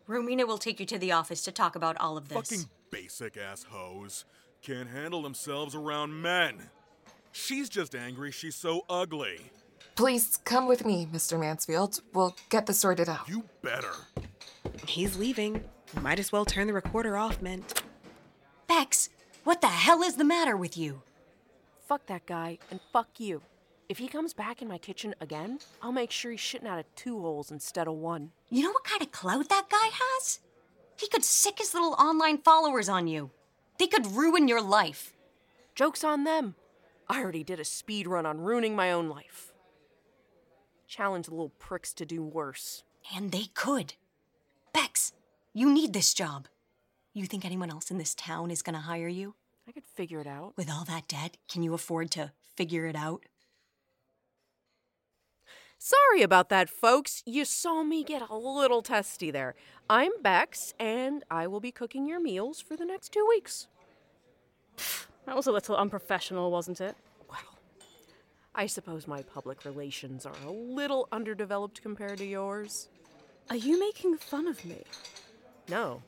Romina 0.07 0.45
will 0.45 0.57
take 0.57 0.79
you 0.79 0.85
to 0.87 0.97
the 0.97 1.11
office 1.11 1.41
to 1.43 1.51
talk 1.51 1.75
about 1.75 1.97
all 1.97 2.17
of 2.17 2.29
this. 2.29 2.49
Fucking 2.49 2.65
basic 2.91 3.37
ass 3.37 3.63
hoes. 3.63 4.25
Can't 4.61 4.89
handle 4.89 5.21
themselves 5.21 5.75
around 5.75 6.21
men. 6.21 6.69
She's 7.31 7.69
just 7.69 7.95
angry 7.95 8.31
she's 8.31 8.55
so 8.55 8.85
ugly. 8.89 9.39
Please 9.95 10.39
come 10.43 10.67
with 10.67 10.85
me, 10.85 11.07
Mr. 11.11 11.39
Mansfield. 11.39 11.99
We'll 12.13 12.35
get 12.49 12.65
this 12.65 12.79
sorted 12.79 13.09
out. 13.09 13.27
You 13.29 13.43
better. 13.61 13.93
He's 14.87 15.17
leaving. 15.17 15.63
Might 16.01 16.19
as 16.19 16.31
well 16.31 16.45
turn 16.45 16.67
the 16.67 16.73
recorder 16.73 17.17
off, 17.17 17.41
Mint. 17.41 17.81
Bex, 18.67 19.09
what 19.43 19.61
the 19.61 19.67
hell 19.67 20.01
is 20.01 20.15
the 20.15 20.23
matter 20.23 20.57
with 20.57 20.77
you? 20.77 21.01
Fuck 21.87 22.07
that 22.07 22.25
guy 22.25 22.57
and 22.71 22.79
fuck 22.91 23.19
you. 23.19 23.41
If 23.93 23.99
he 23.99 24.07
comes 24.07 24.33
back 24.33 24.63
in 24.63 24.67
my 24.67 24.79
kitchen 24.79 25.13
again, 25.21 25.59
I'll 25.79 25.91
make 25.91 26.09
sure 26.09 26.31
he's 26.31 26.39
shitting 26.39 26.65
out 26.65 26.79
of 26.79 26.95
two 26.95 27.21
holes 27.21 27.51
instead 27.51 27.87
of 27.87 27.93
one. 27.93 28.31
You 28.49 28.63
know 28.63 28.71
what 28.71 28.85
kind 28.85 29.03
of 29.03 29.11
clout 29.11 29.49
that 29.49 29.69
guy 29.69 29.89
has? 29.93 30.39
He 30.99 31.07
could 31.07 31.23
sick 31.23 31.59
his 31.59 31.75
little 31.75 31.93
online 31.93 32.39
followers 32.39 32.89
on 32.89 33.07
you. 33.07 33.29
They 33.77 33.85
could 33.85 34.07
ruin 34.07 34.47
your 34.47 34.63
life. 34.63 35.13
Joke's 35.75 36.03
on 36.03 36.23
them. 36.23 36.55
I 37.07 37.21
already 37.21 37.43
did 37.43 37.59
a 37.59 37.63
speed 37.63 38.07
run 38.07 38.25
on 38.25 38.41
ruining 38.41 38.75
my 38.75 38.91
own 38.91 39.09
life. 39.09 39.53
Challenge 40.87 41.27
the 41.27 41.31
little 41.31 41.53
pricks 41.59 41.93
to 41.93 42.03
do 42.03 42.23
worse. 42.23 42.81
And 43.15 43.31
they 43.31 43.45
could. 43.53 43.93
Bex, 44.73 45.13
you 45.53 45.71
need 45.71 45.93
this 45.93 46.15
job. 46.15 46.47
You 47.13 47.27
think 47.27 47.45
anyone 47.45 47.69
else 47.69 47.91
in 47.91 47.99
this 47.99 48.15
town 48.15 48.49
is 48.49 48.63
gonna 48.63 48.79
hire 48.79 49.07
you? 49.07 49.35
I 49.67 49.71
could 49.71 49.85
figure 49.85 50.19
it 50.19 50.25
out. 50.25 50.57
With 50.57 50.71
all 50.71 50.83
that 50.85 51.07
debt, 51.07 51.37
can 51.47 51.61
you 51.61 51.75
afford 51.75 52.09
to 52.11 52.31
figure 52.55 52.87
it 52.87 52.95
out? 52.95 53.25
Sorry 55.85 56.21
about 56.21 56.47
that, 56.47 56.69
folks. 56.69 57.21
You 57.25 57.43
saw 57.43 57.83
me 57.83 58.05
get 58.05 58.21
a 58.29 58.37
little 58.37 58.81
testy 58.81 59.31
there. 59.31 59.53
I'm 59.89 60.11
Bex, 60.21 60.73
and 60.79 61.25
I 61.29 61.45
will 61.47 61.59
be 61.59 61.73
cooking 61.73 62.07
your 62.07 62.21
meals 62.21 62.61
for 62.61 62.77
the 62.77 62.85
next 62.85 63.11
two 63.11 63.25
weeks. 63.27 63.67
That 65.25 65.35
was 65.37 65.47
a 65.47 65.51
little 65.51 65.75
unprofessional, 65.75 66.51
wasn't 66.51 66.79
it? 66.81 66.95
Well, 67.29 67.57
I 68.55 68.65
suppose 68.65 69.07
my 69.07 69.23
public 69.23 69.63
relations 69.65 70.25
are 70.25 70.35
a 70.45 70.51
little 70.51 71.07
underdeveloped 71.13 71.81
compared 71.81 72.17
to 72.19 72.25
yours. 72.25 72.87
Are 73.49 73.55
you 73.55 73.77
making 73.79 74.17
fun 74.17 74.47
of 74.47 74.63
me? 74.65 74.83
No. 75.69 76.01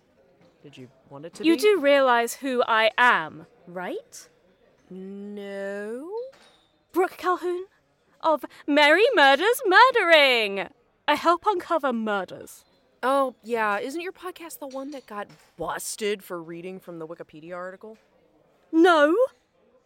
Did 0.63 0.77
you 0.77 0.89
want 1.09 1.25
it 1.25 1.33
to 1.35 1.45
You 1.45 1.55
be? 1.55 1.61
do 1.61 1.79
realize 1.79 2.33
who 2.33 2.61
I 2.67 2.91
am, 2.97 3.45
right? 3.67 4.27
No. 4.89 6.09
Brooke 6.91 7.15
Calhoun 7.17 7.65
of 8.25 8.43
Merry 8.67 9.05
Murders 9.13 9.61
Murdering. 9.65 10.67
I 11.07 11.13
help 11.13 11.43
uncover 11.45 11.93
murders. 11.93 12.65
Oh, 13.03 13.35
yeah. 13.43 13.77
Isn't 13.77 14.01
your 14.01 14.11
podcast 14.11 14.57
the 14.57 14.67
one 14.67 14.89
that 14.91 15.05
got 15.05 15.27
busted 15.57 16.23
for 16.23 16.41
reading 16.41 16.79
from 16.79 16.97
the 16.97 17.07
Wikipedia 17.07 17.55
article? 17.55 17.99
No. 18.71 19.15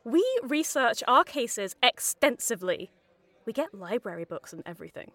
We 0.06 0.26
research 0.42 1.04
our 1.06 1.26
cases 1.26 1.76
extensively. 1.84 2.92
We 3.46 3.52
get 3.52 3.74
library 3.74 4.24
books 4.24 4.54
and 4.54 4.64
everything. 4.66 5.12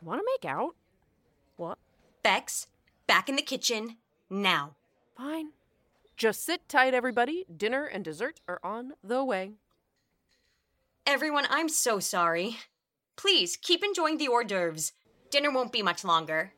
You 0.00 0.08
Want 0.08 0.20
to 0.20 0.26
make 0.34 0.50
out? 0.50 0.74
What? 1.56 1.78
Bex, 2.22 2.68
back 3.06 3.28
in 3.28 3.36
the 3.36 3.42
kitchen, 3.42 3.98
now. 4.30 4.76
Fine. 5.14 5.50
Just 6.16 6.44
sit 6.44 6.66
tight, 6.68 6.94
everybody. 6.94 7.44
Dinner 7.54 7.84
and 7.84 8.02
dessert 8.02 8.40
are 8.48 8.60
on 8.64 8.92
the 9.02 9.22
way. 9.22 9.52
Everyone, 11.06 11.46
I'm 11.50 11.68
so 11.68 12.00
sorry. 12.00 12.56
Please 13.16 13.56
keep 13.56 13.84
enjoying 13.84 14.16
the 14.18 14.28
hors 14.28 14.44
d'oeuvres. 14.44 14.92
Dinner 15.30 15.50
won't 15.50 15.72
be 15.72 15.82
much 15.82 16.02
longer. 16.04 16.52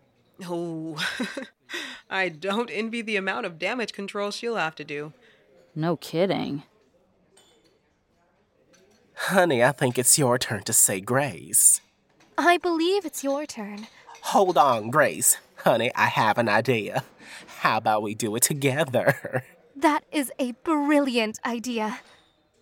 Oh, 0.44 1.04
I 2.10 2.28
don't 2.28 2.70
envy 2.70 3.02
the 3.02 3.16
amount 3.16 3.46
of 3.46 3.58
damage 3.58 3.92
control 3.92 4.30
she'll 4.30 4.56
have 4.56 4.76
to 4.76 4.84
do. 4.84 5.12
No 5.74 5.96
kidding. 5.96 6.62
Honey, 9.16 9.64
I 9.64 9.72
think 9.72 9.98
it's 9.98 10.18
your 10.18 10.38
turn 10.38 10.62
to 10.64 10.72
say 10.72 11.00
grace. 11.00 11.80
I 12.38 12.58
believe 12.58 13.04
it's 13.04 13.24
your 13.24 13.46
turn. 13.46 13.88
Hold 14.22 14.58
on, 14.58 14.90
Grace. 14.90 15.38
Honey, 15.64 15.90
I 15.94 16.06
have 16.06 16.38
an 16.38 16.48
idea. 16.48 17.02
How 17.60 17.78
about 17.78 18.02
we 18.02 18.14
do 18.14 18.36
it 18.36 18.42
together? 18.42 19.44
That 19.74 20.04
is 20.12 20.32
a 20.38 20.52
brilliant 20.52 21.38
idea. 21.44 22.00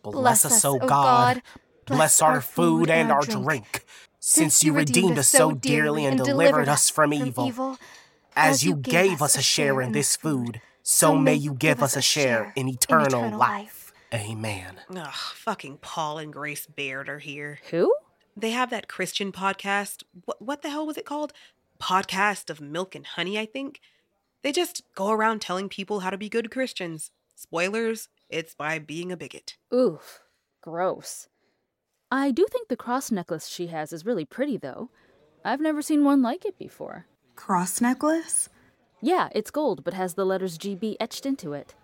Bless, 0.02 0.44
us, 0.44 0.64
O 0.64 0.78
God. 0.78 1.42
Bless 1.86 2.22
our 2.22 2.40
food 2.40 2.90
and 2.90 3.10
our 3.12 3.22
drink. 3.22 3.84
Since 4.20 4.64
you 4.64 4.72
redeemed 4.72 5.18
us 5.18 5.28
so 5.28 5.52
dearly 5.52 6.06
and 6.06 6.18
delivered 6.18 6.68
us 6.68 6.88
from 6.90 7.12
evil. 7.12 7.78
As 8.36 8.64
you 8.64 8.74
gave 8.74 9.22
us 9.22 9.36
a 9.36 9.42
share 9.42 9.80
in 9.80 9.92
this 9.92 10.16
food, 10.16 10.60
so 10.82 11.16
may 11.16 11.34
you 11.34 11.54
give 11.54 11.82
us 11.82 11.96
a 11.96 12.02
share 12.02 12.52
in 12.56 12.68
eternal 12.68 13.36
life. 13.36 13.92
Amen. 14.12 14.80
Ugh, 14.94 15.12
fucking 15.12 15.78
Paul 15.78 16.18
and 16.18 16.32
Grace 16.32 16.66
Baird 16.66 17.08
are 17.08 17.18
here. 17.18 17.58
Who? 17.70 17.94
They 18.36 18.50
have 18.50 18.70
that 18.70 18.88
Christian 18.88 19.32
podcast. 19.32 20.02
What, 20.24 20.40
what 20.40 20.62
the 20.62 20.70
hell 20.70 20.86
was 20.86 20.96
it 20.96 21.04
called? 21.06 21.32
Podcast 21.80 22.50
of 22.50 22.60
Milk 22.60 22.94
and 22.94 23.06
Honey, 23.06 23.38
I 23.38 23.46
think. 23.46 23.80
They 24.42 24.52
just 24.52 24.82
go 24.94 25.10
around 25.10 25.40
telling 25.40 25.68
people 25.68 26.00
how 26.00 26.10
to 26.10 26.18
be 26.18 26.28
good 26.28 26.50
Christians. 26.50 27.10
Spoilers, 27.34 28.08
it's 28.28 28.54
by 28.54 28.78
being 28.78 29.10
a 29.10 29.16
bigot. 29.16 29.56
Oof. 29.72 30.20
Gross. 30.60 31.28
I 32.14 32.30
do 32.30 32.46
think 32.48 32.68
the 32.68 32.76
cross 32.76 33.10
necklace 33.10 33.48
she 33.48 33.66
has 33.68 33.92
is 33.92 34.06
really 34.06 34.24
pretty, 34.24 34.56
though. 34.56 34.88
I've 35.44 35.60
never 35.60 35.82
seen 35.82 36.04
one 36.04 36.22
like 36.22 36.44
it 36.44 36.56
before. 36.56 37.06
Cross 37.34 37.80
necklace? 37.80 38.48
Yeah, 39.02 39.30
it's 39.32 39.50
gold, 39.50 39.82
but 39.82 39.94
has 39.94 40.14
the 40.14 40.24
letters 40.24 40.56
GB 40.56 40.94
etched 41.00 41.26
into 41.26 41.54
it. 41.54 41.74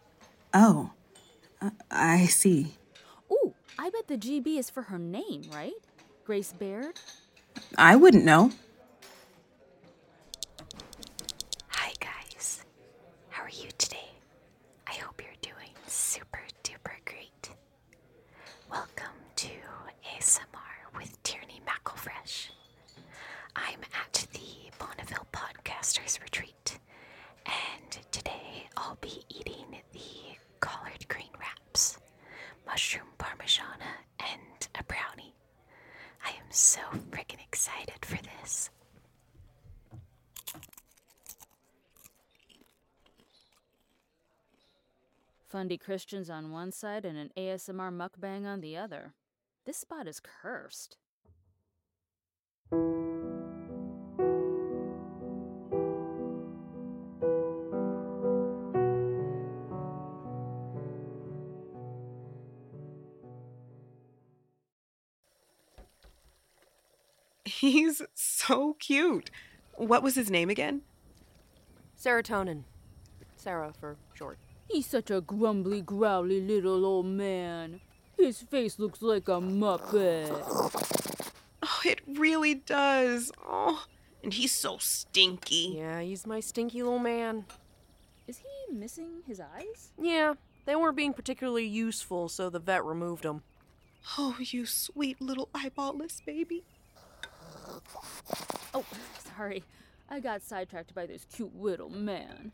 Oh, 0.55 0.93
uh, 1.61 1.71
I 1.91 2.27
see. 2.27 2.77
Ooh, 3.33 3.55
I 3.77 3.91
bet 3.91 4.07
the 4.07 4.17
GB 4.17 4.57
is 4.57 4.71
for 4.71 4.83
her 4.83 4.99
name, 5.01 5.43
right? 5.53 5.73
Grace 6.25 6.53
Baird? 6.53 7.01
I 7.77 7.97
wouldn't 7.97 8.25
know. 8.25 8.53
Hi, 11.71 11.93
guys. 11.99 12.65
How 13.31 13.43
are 13.43 13.49
you 13.51 13.69
today? 13.79 14.13
I 14.87 14.93
hope 14.95 15.21
you're 15.21 15.31
doing 15.43 15.75
super 15.89 16.41
duper 16.63 16.95
great. 17.05 17.51
Welcome 18.71 19.17
to 19.37 19.49
ASMR 20.19 20.97
with 20.97 21.23
Tierney 21.23 21.61
McElfresh. 21.67 22.51
I'm 23.57 23.81
at 23.95 24.27
the 24.33 24.71
Bonneville 24.79 25.27
Podcasters 25.33 26.21
Retreat, 26.23 26.79
and 27.47 27.99
today 28.11 28.69
I'll 28.77 28.99
be 29.01 29.23
eating 29.29 29.81
the 29.93 30.39
collard 30.61 31.07
green 31.09 31.31
wraps, 31.39 31.99
mushroom 32.67 33.09
parmigiana, 33.19 33.93
and 34.21 34.69
a 34.79 34.85
brownie. 34.85 35.35
I 36.25 36.31
am 36.31 36.51
so 36.71 36.81
freaking 37.11 37.43
excited 37.45 38.05
for 38.05 38.17
this. 38.43 38.71
Fundy 45.49 45.77
Christians 45.77 46.31
on 46.31 46.53
one 46.53 46.71
side 46.71 47.05
and 47.05 47.19
an 47.19 47.31
ASMR 47.37 47.91
mukbang 47.91 48.47
on 48.47 48.61
the 48.61 48.77
other. 48.77 49.15
This 49.67 49.79
spot 49.79 50.07
is 50.07 50.21
cursed. 50.21 50.97
He's 67.61 68.00
so 68.14 68.73
cute. 68.79 69.31
What 69.76 70.02
was 70.02 70.14
his 70.14 70.31
name 70.31 70.49
again? 70.49 70.81
Serotonin. 72.02 72.62
Sarah 73.37 73.75
for 73.79 73.99
short. 74.14 74.38
He's 74.67 74.87
such 74.87 75.11
a 75.11 75.21
grumbly, 75.21 75.83
growly 75.83 76.40
little 76.40 76.87
old 76.87 77.05
man. 77.05 77.83
His 78.17 78.40
face 78.40 78.79
looks 78.79 79.02
like 79.02 79.29
a 79.29 79.43
muppet. 79.43 80.31
Oh, 81.62 81.81
it 81.85 82.00
really 82.09 82.55
does. 82.55 83.31
Oh, 83.47 83.85
and 84.25 84.33
he's 84.33 84.52
so 84.52 84.79
stinky. 84.79 85.75
Yeah, 85.76 86.00
he's 86.00 86.26
my 86.26 86.40
stinky 86.40 86.83
little 86.83 86.99
man. 86.99 87.45
Is 88.26 88.38
he 88.38 88.75
missing 88.75 89.23
his 89.26 89.38
eyes? 89.38 89.93
Yeah, 90.00 90.33
they 90.64 90.76
weren't 90.76 90.97
being 90.97 91.12
particularly 91.12 91.67
useful, 91.67 92.31
so 92.31 92.49
the 92.49 92.59
vet 92.59 92.87
removed 92.87 93.25
them. 93.25 93.43
Oh, 94.17 94.37
you 94.38 94.64
sweet 94.64 95.21
little 95.21 95.50
eyeballless 95.55 96.25
baby. 96.25 96.64
Oh, 98.75 98.85
sorry. 99.37 99.65
I 100.09 100.21
got 100.21 100.43
sidetracked 100.43 100.95
by 100.95 101.07
this 101.07 101.25
cute 101.25 101.55
little 101.61 101.91
man. 101.91 102.53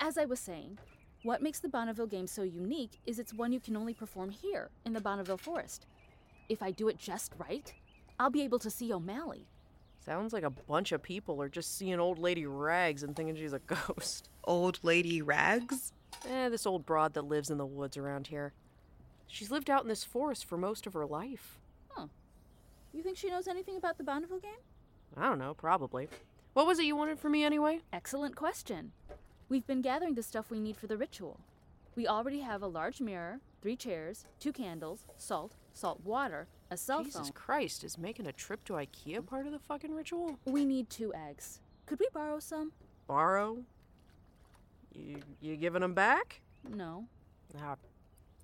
As 0.00 0.16
I 0.16 0.24
was 0.24 0.40
saying, 0.40 0.78
what 1.22 1.42
makes 1.42 1.60
the 1.60 1.68
Bonneville 1.68 2.06
game 2.06 2.26
so 2.26 2.42
unique 2.42 2.98
is 3.06 3.18
it's 3.18 3.34
one 3.34 3.52
you 3.52 3.60
can 3.60 3.76
only 3.76 3.94
perform 3.94 4.30
here 4.30 4.70
in 4.86 4.92
the 4.92 5.00
Bonneville 5.00 5.36
Forest. 5.36 5.86
If 6.48 6.62
I 6.62 6.70
do 6.70 6.88
it 6.88 6.98
just 6.98 7.32
right, 7.38 7.72
I'll 8.18 8.30
be 8.30 8.42
able 8.42 8.58
to 8.60 8.70
see 8.70 8.92
O'Malley. 8.92 9.46
Sounds 10.04 10.32
like 10.32 10.42
a 10.44 10.50
bunch 10.50 10.92
of 10.92 11.02
people 11.02 11.40
are 11.42 11.48
just 11.48 11.76
seeing 11.76 12.00
old 12.00 12.18
lady 12.18 12.46
Rags 12.46 13.02
and 13.02 13.14
thinking 13.14 13.36
she's 13.36 13.52
a 13.52 13.58
ghost. 13.66 14.30
Old 14.44 14.78
lady 14.82 15.20
Rags? 15.20 15.92
Eh, 16.28 16.48
this 16.48 16.66
old 16.66 16.86
broad 16.86 17.14
that 17.14 17.26
lives 17.26 17.50
in 17.50 17.58
the 17.58 17.66
woods 17.66 17.96
around 17.96 18.28
here. 18.28 18.52
She's 19.26 19.50
lived 19.50 19.70
out 19.70 19.82
in 19.82 19.88
this 19.88 20.04
forest 20.04 20.44
for 20.46 20.56
most 20.56 20.86
of 20.86 20.94
her 20.94 21.06
life. 21.06 21.58
Huh. 22.92 22.96
You 22.96 23.02
think 23.02 23.16
she 23.16 23.30
knows 23.30 23.48
anything 23.48 23.76
about 23.76 23.98
the 23.98 24.04
Bonneville 24.04 24.40
game? 24.40 24.52
I 25.16 25.28
don't 25.28 25.38
know, 25.38 25.54
probably. 25.54 26.08
What 26.52 26.66
was 26.66 26.78
it 26.78 26.84
you 26.84 26.96
wanted 26.96 27.18
from 27.18 27.32
me 27.32 27.44
anyway? 27.44 27.80
Excellent 27.92 28.36
question. 28.36 28.92
We've 29.48 29.66
been 29.66 29.82
gathering 29.82 30.14
the 30.14 30.22
stuff 30.22 30.50
we 30.50 30.60
need 30.60 30.76
for 30.76 30.86
the 30.86 30.96
ritual. 30.96 31.40
We 31.96 32.06
already 32.06 32.40
have 32.40 32.62
a 32.62 32.66
large 32.68 33.00
mirror, 33.00 33.40
three 33.62 33.76
chairs, 33.76 34.24
two 34.38 34.52
candles, 34.52 35.04
salt, 35.16 35.56
salt 35.72 36.00
water, 36.04 36.46
a 36.70 36.76
cell 36.76 37.02
Jesus 37.02 37.22
phone. 37.22 37.32
Christ, 37.32 37.84
is 37.84 37.98
making 37.98 38.26
a 38.26 38.32
trip 38.32 38.64
to 38.64 38.74
IKEA 38.74 39.26
part 39.26 39.46
of 39.46 39.52
the 39.52 39.58
fucking 39.58 39.92
ritual? 39.92 40.38
We 40.44 40.64
need 40.64 40.88
two 40.88 41.12
eggs. 41.14 41.60
Could 41.86 41.98
we 41.98 42.08
borrow 42.12 42.38
some? 42.38 42.72
Borrow? 43.06 43.58
You, 44.94 45.16
you 45.40 45.56
giving 45.56 45.82
them 45.82 45.94
back? 45.94 46.40
No. 46.68 47.06
Ah, 47.60 47.76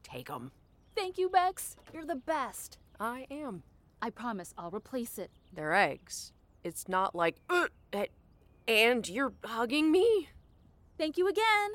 take 0.02 0.26
them. 0.28 0.50
Thank 0.96 1.18
you, 1.18 1.28
Bex. 1.28 1.76
You're 1.92 2.04
the 2.04 2.16
best. 2.16 2.78
I 2.98 3.26
am. 3.30 3.62
I 4.02 4.10
promise 4.10 4.54
I'll 4.58 4.70
replace 4.70 5.18
it. 5.18 5.30
They're 5.52 5.74
eggs. 5.74 6.32
It's 6.62 6.88
not 6.88 7.14
like, 7.14 7.36
and 8.68 9.08
you're 9.08 9.32
hugging 9.44 9.90
me? 9.92 10.28
Thank 10.98 11.16
you 11.18 11.28
again. 11.28 11.70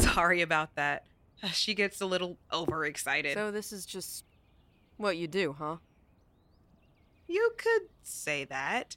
Sorry 0.00 0.42
about 0.42 0.74
that. 0.76 1.04
She 1.52 1.72
gets 1.72 2.02
a 2.02 2.06
little 2.06 2.36
overexcited. 2.52 3.32
So 3.32 3.50
this 3.50 3.72
is 3.72 3.86
just 3.86 4.26
what 4.98 5.16
you 5.16 5.26
do, 5.26 5.56
huh? 5.58 5.76
You 7.26 7.52
could 7.56 7.88
say 8.02 8.44
that. 8.44 8.96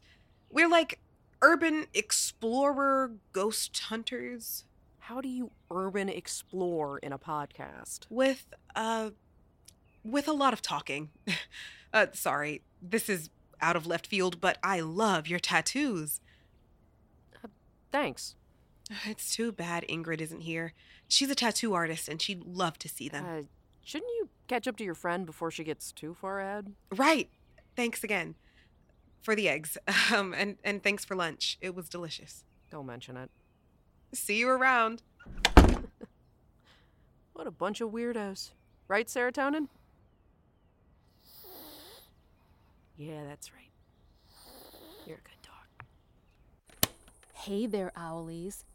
We're 0.51 0.67
like 0.67 0.99
urban 1.41 1.87
explorer 1.93 3.11
ghost 3.31 3.79
hunters. 3.79 4.65
How 4.99 5.21
do 5.21 5.29
you 5.29 5.51
urban 5.71 6.09
explore 6.09 6.97
in 6.97 7.13
a 7.13 7.17
podcast? 7.17 8.07
With, 8.09 8.45
uh, 8.75 9.11
with 10.03 10.27
a 10.27 10.33
lot 10.33 10.51
of 10.51 10.61
talking. 10.61 11.11
uh, 11.93 12.07
sorry, 12.13 12.63
this 12.81 13.07
is 13.07 13.29
out 13.61 13.75
of 13.75 13.87
left 13.87 14.07
field, 14.07 14.41
but 14.41 14.57
I 14.63 14.81
love 14.81 15.27
your 15.27 15.39
tattoos. 15.39 16.19
Uh, 17.43 17.47
thanks. 17.91 18.35
It's 19.05 19.33
too 19.35 19.51
bad 19.51 19.85
Ingrid 19.87 20.19
isn't 20.19 20.41
here. 20.41 20.73
She's 21.07 21.29
a 21.29 21.35
tattoo 21.35 21.73
artist 21.73 22.09
and 22.09 22.21
she'd 22.21 22.43
love 22.43 22.77
to 22.79 22.89
see 22.89 23.07
them. 23.07 23.25
Uh, 23.25 23.43
shouldn't 23.83 24.11
you 24.17 24.29
catch 24.47 24.67
up 24.67 24.75
to 24.77 24.83
your 24.83 24.95
friend 24.95 25.25
before 25.25 25.51
she 25.51 25.63
gets 25.63 25.91
too 25.91 26.13
far 26.13 26.41
ahead? 26.41 26.73
Right. 26.93 27.29
Thanks 27.75 28.03
again 28.03 28.35
for 29.21 29.35
the 29.35 29.47
eggs. 29.47 29.77
Um, 30.13 30.33
and, 30.33 30.57
and 30.63 30.83
thanks 30.83 31.05
for 31.05 31.15
lunch. 31.15 31.57
It 31.61 31.73
was 31.73 31.87
delicious. 31.87 32.43
Don't 32.69 32.85
mention 32.85 33.15
it. 33.17 33.31
See 34.13 34.37
you 34.37 34.49
around. 34.49 35.01
what 37.33 37.47
a 37.47 37.51
bunch 37.51 37.81
of 37.81 37.89
weirdos. 37.89 38.51
Right, 38.87 39.07
Serotonin? 39.07 39.69
Yeah, 42.97 43.23
that's 43.27 43.51
right. 43.51 43.71
You're 45.05 45.17
a 45.17 45.21
good 45.21 45.41
dog. 45.41 46.89
Hey 47.33 47.65
there, 47.65 47.91
Owlies. 47.97 48.65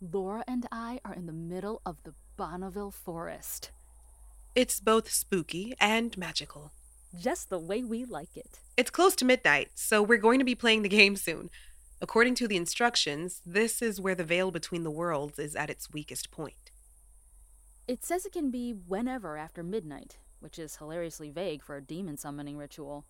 Laura 0.00 0.44
and 0.46 0.66
I 0.72 1.00
are 1.04 1.14
in 1.14 1.26
the 1.26 1.32
middle 1.32 1.80
of 1.86 1.96
the 2.04 2.14
Bonneville 2.36 2.90
Forest. 2.90 3.70
It's 4.54 4.80
both 4.80 5.10
spooky 5.10 5.74
and 5.80 6.16
magical. 6.16 6.72
Just 7.18 7.50
the 7.50 7.58
way 7.58 7.82
we 7.82 8.04
like 8.04 8.36
it. 8.36 8.60
It's 8.76 8.90
close 8.90 9.14
to 9.16 9.24
midnight, 9.24 9.70
so 9.74 10.02
we're 10.02 10.18
going 10.18 10.38
to 10.38 10.44
be 10.44 10.54
playing 10.54 10.82
the 10.82 10.88
game 10.88 11.16
soon. 11.16 11.50
According 12.00 12.34
to 12.36 12.48
the 12.48 12.56
instructions, 12.56 13.40
this 13.46 13.80
is 13.80 14.00
where 14.00 14.14
the 14.14 14.24
veil 14.24 14.50
between 14.50 14.82
the 14.82 14.90
worlds 14.90 15.38
is 15.38 15.56
at 15.56 15.70
its 15.70 15.92
weakest 15.92 16.30
point. 16.30 16.70
It 17.88 18.04
says 18.04 18.26
it 18.26 18.32
can 18.32 18.50
be 18.50 18.72
whenever 18.72 19.36
after 19.36 19.62
midnight, 19.62 20.18
which 20.40 20.58
is 20.58 20.76
hilariously 20.76 21.30
vague 21.30 21.62
for 21.62 21.76
a 21.76 21.82
demon 21.82 22.16
summoning 22.16 22.56
ritual. 22.56 23.06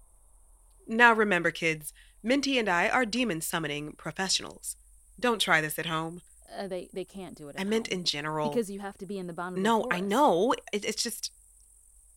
Now 0.86 1.12
remember, 1.12 1.50
kids, 1.50 1.92
Minty 2.22 2.58
and 2.58 2.68
I 2.68 2.88
are 2.88 3.04
demon 3.04 3.40
summoning 3.40 3.92
professionals. 3.92 4.76
Don't 5.18 5.40
try 5.40 5.60
this 5.60 5.78
at 5.78 5.86
home. 5.86 6.22
Uh, 6.56 6.66
they 6.68 6.88
they 6.92 7.04
can't 7.04 7.36
do 7.36 7.48
it. 7.48 7.56
I 7.58 7.64
meant 7.64 7.88
in 7.88 8.04
general. 8.04 8.48
because 8.50 8.70
you 8.70 8.80
have 8.80 8.96
to 8.98 9.06
be 9.06 9.18
in 9.18 9.26
the 9.26 9.32
Bonneville 9.32 9.62
No, 9.62 9.80
Forest. 9.82 9.96
I 9.96 10.00
know. 10.00 10.52
It, 10.72 10.84
it's 10.84 11.02
just. 11.02 11.32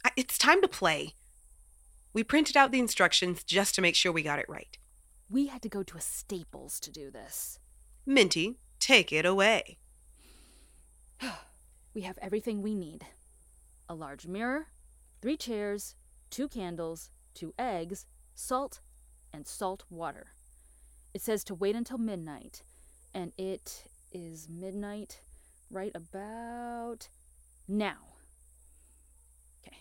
I- 0.06 0.12
It's 0.16 0.38
time 0.38 0.62
to 0.62 0.68
play. 0.68 1.14
We 2.14 2.24
printed 2.24 2.56
out 2.58 2.72
the 2.72 2.80
instructions 2.80 3.44
just 3.44 3.76
to 3.76 3.82
make 3.82 3.96
sure 3.96 4.12
we 4.12 4.24
got 4.24 4.40
it 4.40 4.46
right. 4.50 4.78
We 5.30 5.48
had 5.48 5.62
to 5.64 5.70
go 5.70 5.84
to 5.84 5.98
a 5.98 6.02
Staples 6.02 6.80
to 6.82 6.92
do 6.92 7.12
this. 7.12 7.60
Minty, 8.06 8.58
take 8.80 9.12
it 9.14 9.26
away. 9.26 9.78
We 11.94 12.02
have 12.02 12.20
everything 12.22 12.62
we 12.62 12.76
need 12.76 13.06
a 13.90 13.96
large 13.96 14.28
mirror, 14.28 14.68
three 15.22 15.36
chairs, 15.38 15.96
two 16.30 16.48
candles, 16.48 17.10
two 17.34 17.54
eggs, 17.58 18.06
salt, 18.40 18.80
and 19.34 19.46
salt 19.46 19.84
water. 19.90 20.28
It 21.14 21.22
says 21.22 21.44
to 21.46 21.56
wait 21.56 21.76
until 21.76 21.98
midnight, 21.98 22.64
and 23.14 23.34
it 23.38 23.86
is 24.12 24.48
midnight 24.50 25.22
right 25.70 25.92
about 25.94 27.10
now. 27.68 27.98
Okay. 29.62 29.78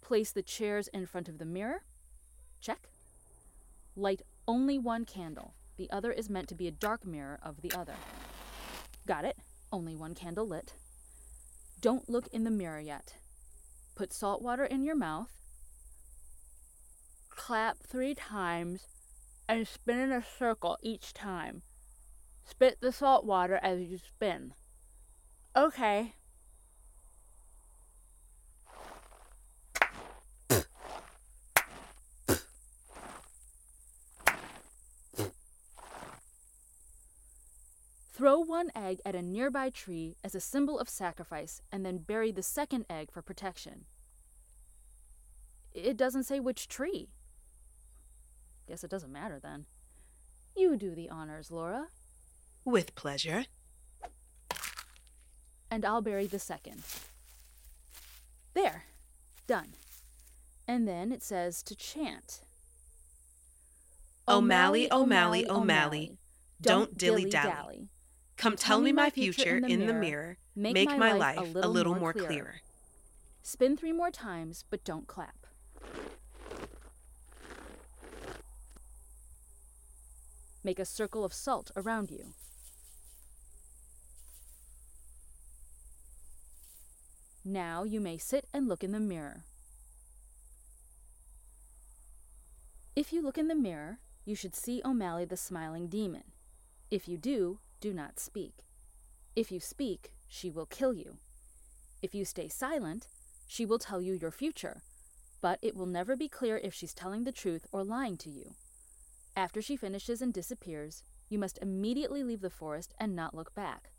Place 0.00 0.32
the 0.32 0.42
chairs 0.42 0.88
in 0.88 1.06
front 1.06 1.28
of 1.28 1.38
the 1.38 1.44
mirror. 1.44 1.82
Check. 2.60 2.88
Light 3.94 4.22
only 4.48 4.78
one 4.78 5.04
candle. 5.04 5.54
The 5.76 5.90
other 5.90 6.12
is 6.12 6.30
meant 6.30 6.48
to 6.48 6.54
be 6.54 6.66
a 6.66 6.72
dark 6.72 7.06
mirror 7.06 7.38
of 7.42 7.62
the 7.62 7.72
other. 7.72 7.94
Got 9.06 9.24
it. 9.24 9.36
Only 9.72 9.94
one 9.94 10.14
candle 10.14 10.48
lit. 10.48 10.74
Don't 11.80 12.08
look 12.08 12.26
in 12.28 12.44
the 12.44 12.50
mirror 12.50 12.80
yet. 12.80 13.14
Put 13.94 14.12
salt 14.12 14.42
water 14.42 14.64
in 14.64 14.82
your 14.82 14.96
mouth. 14.96 15.30
Clap 17.42 17.78
three 17.78 18.14
times 18.14 18.86
and 19.48 19.66
spin 19.66 19.98
in 19.98 20.12
a 20.12 20.22
circle 20.22 20.76
each 20.82 21.14
time. 21.14 21.62
Spit 22.44 22.76
the 22.82 22.92
salt 22.92 23.24
water 23.24 23.58
as 23.62 23.80
you 23.80 23.96
spin. 23.96 24.52
Okay. 25.56 26.14
Throw 38.12 38.38
one 38.38 38.70
egg 38.76 39.00
at 39.06 39.16
a 39.16 39.22
nearby 39.22 39.70
tree 39.70 40.14
as 40.22 40.34
a 40.34 40.40
symbol 40.40 40.78
of 40.78 40.90
sacrifice 40.90 41.62
and 41.72 41.86
then 41.86 41.98
bury 41.98 42.30
the 42.30 42.42
second 42.42 42.84
egg 42.90 43.10
for 43.10 43.22
protection. 43.22 43.86
It 45.72 45.96
doesn't 45.96 46.24
say 46.24 46.38
which 46.38 46.68
tree. 46.68 47.08
Guess 48.70 48.84
it 48.84 48.90
doesn't 48.90 49.10
matter 49.10 49.40
then. 49.42 49.66
You 50.54 50.76
do 50.76 50.94
the 50.94 51.10
honors, 51.10 51.50
Laura. 51.50 51.88
With 52.64 52.94
pleasure. 52.94 53.46
And 55.68 55.84
I'll 55.84 56.00
bury 56.00 56.28
the 56.28 56.38
second. 56.38 56.84
There. 58.54 58.84
Done. 59.48 59.74
And 60.68 60.86
then 60.86 61.10
it 61.10 61.24
says 61.24 61.64
to 61.64 61.74
chant. 61.74 62.42
O'Malley, 64.28 64.86
O'Malley, 64.92 65.50
O'Malley, 65.50 66.16
don't 66.60 66.96
dilly-dally. 66.96 67.88
Come 68.36 68.54
tell 68.54 68.80
me 68.80 68.92
my 68.92 69.10
future 69.10 69.56
in 69.56 69.88
the 69.88 69.92
mirror. 69.92 70.36
Make 70.54 70.96
my 70.96 71.10
life 71.10 71.56
a 71.56 71.66
little 71.66 71.96
more 71.96 72.12
clearer. 72.12 72.60
Spin 73.42 73.76
three 73.76 73.92
more 73.92 74.12
times, 74.12 74.64
but 74.70 74.84
don't 74.84 75.08
clap. 75.08 75.48
Make 80.62 80.78
a 80.78 80.84
circle 80.84 81.24
of 81.24 81.32
salt 81.32 81.70
around 81.76 82.10
you. 82.10 82.34
Now 87.44 87.84
you 87.84 88.00
may 88.00 88.18
sit 88.18 88.46
and 88.52 88.68
look 88.68 88.84
in 88.84 88.92
the 88.92 89.00
mirror. 89.00 89.44
If 92.94 93.12
you 93.12 93.22
look 93.22 93.38
in 93.38 93.48
the 93.48 93.54
mirror, 93.54 93.98
you 94.26 94.34
should 94.34 94.54
see 94.54 94.82
O'Malley 94.84 95.24
the 95.24 95.36
smiling 95.36 95.88
demon. 95.88 96.24
If 96.90 97.08
you 97.08 97.16
do, 97.16 97.60
do 97.80 97.94
not 97.94 98.20
speak. 98.20 98.66
If 99.34 99.50
you 99.50 99.58
speak, 99.58 100.12
she 100.28 100.50
will 100.50 100.66
kill 100.66 100.92
you. 100.92 101.16
If 102.02 102.14
you 102.14 102.24
stay 102.24 102.48
silent, 102.48 103.08
she 103.46 103.64
will 103.64 103.78
tell 103.78 104.02
you 104.02 104.12
your 104.12 104.30
future, 104.30 104.82
but 105.40 105.58
it 105.62 105.74
will 105.74 105.86
never 105.86 106.16
be 106.16 106.28
clear 106.28 106.58
if 106.58 106.74
she's 106.74 106.92
telling 106.92 107.24
the 107.24 107.32
truth 107.32 107.66
or 107.72 107.82
lying 107.82 108.16
to 108.18 108.30
you. 108.30 108.54
After 109.40 109.62
she 109.62 109.74
finishes 109.74 110.20
and 110.20 110.34
disappears, 110.34 111.02
you 111.30 111.38
must 111.38 111.58
immediately 111.62 112.22
leave 112.22 112.42
the 112.42 112.50
forest 112.50 112.92
and 113.00 113.16
not 113.16 113.34
look 113.34 113.54
back. 113.54 113.90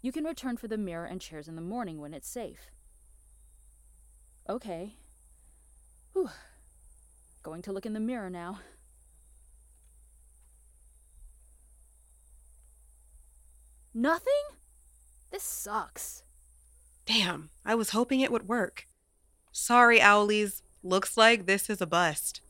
You 0.00 0.12
can 0.12 0.24
return 0.24 0.56
for 0.56 0.66
the 0.66 0.78
mirror 0.78 1.04
and 1.04 1.20
chairs 1.20 1.46
in 1.46 1.56
the 1.56 1.60
morning 1.60 2.00
when 2.00 2.14
it's 2.14 2.26
safe. 2.26 2.70
Okay. 4.48 4.96
Whew. 6.14 6.30
Going 7.42 7.60
to 7.62 7.72
look 7.72 7.84
in 7.84 7.92
the 7.92 8.00
mirror 8.00 8.30
now. 8.30 8.60
Nothing? 13.92 14.56
This 15.30 15.42
sucks. 15.42 16.22
Damn, 17.04 17.50
I 17.62 17.74
was 17.74 17.90
hoping 17.90 18.22
it 18.22 18.32
would 18.32 18.48
work. 18.48 18.86
Sorry, 19.52 20.00
Owlies. 20.00 20.62
Looks 20.82 21.18
like 21.18 21.44
this 21.44 21.68
is 21.68 21.82
a 21.82 21.86
bust. 21.86 22.40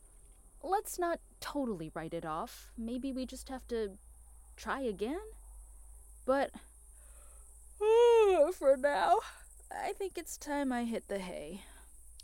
Let's 0.61 0.99
not 0.99 1.19
totally 1.39 1.91
write 1.93 2.13
it 2.13 2.25
off. 2.25 2.71
Maybe 2.77 3.11
we 3.11 3.25
just 3.25 3.49
have 3.49 3.67
to 3.69 3.97
try 4.57 4.81
again? 4.81 5.19
But 6.25 6.51
for 8.57 8.75
now, 8.77 9.19
I 9.71 9.93
think 9.93 10.17
it's 10.17 10.37
time 10.37 10.71
I 10.71 10.83
hit 10.83 11.07
the 11.07 11.19
hay. 11.19 11.61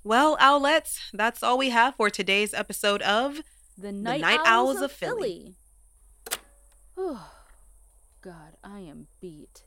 Well, 0.03 0.37
Owlets, 0.37 0.99
that's 1.13 1.41
all 1.41 1.57
we 1.57 1.69
have 1.69 1.95
for 1.95 2.09
today's 2.09 2.53
episode 2.53 3.01
of 3.01 3.41
The 3.77 3.91
Night, 3.91 4.21
Night 4.21 4.39
Owls, 4.45 4.75
Owls 4.75 4.81
of 4.81 4.91
Philly. 4.91 5.55
Oh, 6.97 7.31
God, 8.21 8.57
I 8.63 8.81
am 8.81 9.07
beat. 9.19 9.63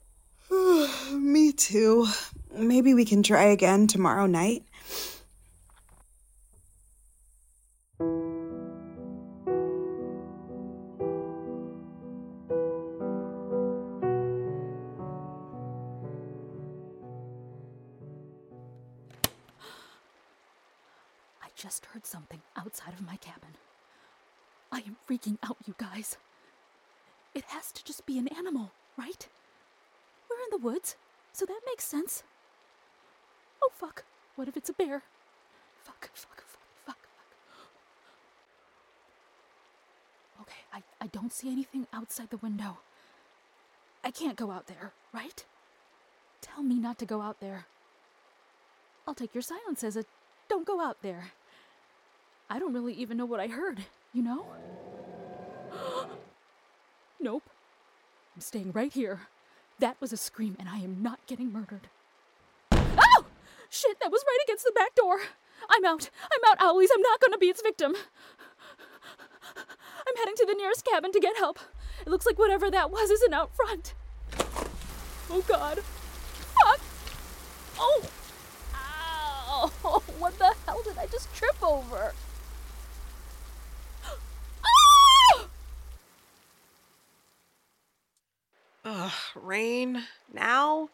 Me 1.12 1.52
too. 1.52 2.07
Maybe 2.54 2.94
we 2.94 3.04
can 3.04 3.22
try 3.22 3.44
again 3.44 3.87
tomorrow 3.87 4.26
night. 4.26 4.62
Just 21.68 21.85
heard 21.85 22.07
something 22.07 22.40
outside 22.57 22.94
of 22.94 23.04
my 23.04 23.16
cabin. 23.16 23.50
I 24.72 24.78
am 24.78 24.96
freaking 25.07 25.37
out, 25.42 25.59
you 25.66 25.74
guys. 25.76 26.16
It 27.35 27.44
has 27.48 27.70
to 27.72 27.85
just 27.85 28.07
be 28.07 28.16
an 28.16 28.26
animal, 28.28 28.70
right? 28.96 29.28
We're 30.31 30.42
in 30.44 30.50
the 30.50 30.66
woods, 30.66 30.96
so 31.31 31.44
that 31.44 31.61
makes 31.66 31.85
sense. 31.85 32.22
Oh, 33.62 33.68
fuck. 33.70 34.04
What 34.35 34.48
if 34.48 34.57
it's 34.57 34.70
a 34.70 34.72
bear? 34.72 35.02
Fuck, 35.83 36.09
fuck, 36.14 36.42
fuck, 36.42 36.62
fuck, 36.87 36.96
fuck. 37.50 37.61
Okay, 40.40 40.62
I, 40.72 41.04
I 41.04 41.09
don't 41.09 41.35
see 41.35 41.52
anything 41.52 41.87
outside 41.92 42.31
the 42.31 42.38
window. 42.38 42.78
I 44.02 44.11
can't 44.11 44.38
go 44.38 44.50
out 44.50 44.68
there, 44.68 44.92
right? 45.12 45.44
Tell 46.40 46.62
me 46.62 46.78
not 46.78 46.98
to 47.00 47.04
go 47.04 47.20
out 47.20 47.40
there. 47.40 47.66
I'll 49.07 49.14
take 49.14 49.35
your 49.35 49.42
silence 49.42 49.85
as 49.85 49.98
a 49.98 50.07
don't 50.48 50.66
go 50.66 50.81
out 50.81 51.02
there. 51.02 51.33
I 52.50 52.58
don't 52.58 52.72
really 52.72 52.94
even 52.94 53.16
know 53.16 53.26
what 53.26 53.40
I 53.40 53.48
heard, 53.48 53.84
you 54.12 54.22
know? 54.22 54.46
nope. 57.20 57.42
I'm 58.34 58.40
staying 58.40 58.72
right 58.72 58.92
here. 58.92 59.20
That 59.78 60.00
was 60.00 60.12
a 60.12 60.16
scream, 60.16 60.56
and 60.58 60.68
I 60.68 60.78
am 60.78 61.02
not 61.02 61.20
getting 61.26 61.52
murdered. 61.52 61.88
Oh! 62.72 63.24
Shit, 63.68 64.00
that 64.00 64.11
was 64.11 64.24
right 64.26 64.38
against 64.44 64.64
the 64.64 64.72
back 64.74 64.94
door. 64.94 65.20
I'm 65.68 65.84
out. 65.84 66.11
I'm 66.32 66.50
out, 66.50 66.58
Owlies. 66.61 66.88
I'm 66.94 67.02
not 67.02 67.20
gonna 67.20 67.38
be 67.38 67.46
its 67.46 67.62
victim. 67.62 67.94
I'm 69.56 70.16
heading 70.16 70.34
to 70.37 70.46
the 70.46 70.54
nearest 70.54 70.84
cabin 70.84 71.12
to 71.12 71.20
get 71.20 71.37
help. 71.37 71.58
It 72.00 72.08
looks 72.08 72.26
like 72.26 72.38
whatever 72.38 72.70
that 72.70 72.90
was 72.90 73.11
isn't 73.11 73.34
out 73.34 73.54
front. 73.54 73.94
Oh, 75.30 75.44
God. 75.46 75.80
Fuck! 75.80 76.80
Oh! 77.78 78.02
Ow! 78.74 80.02
What 80.18 80.38
the 80.38 80.52
hell 80.66 80.82
did 80.82 80.98
I 80.98 81.06
just 81.06 81.32
trip 81.34 81.56
over? 81.62 82.12
Ah! 88.90 88.97
Rain 89.34 90.04
now? 90.32 90.90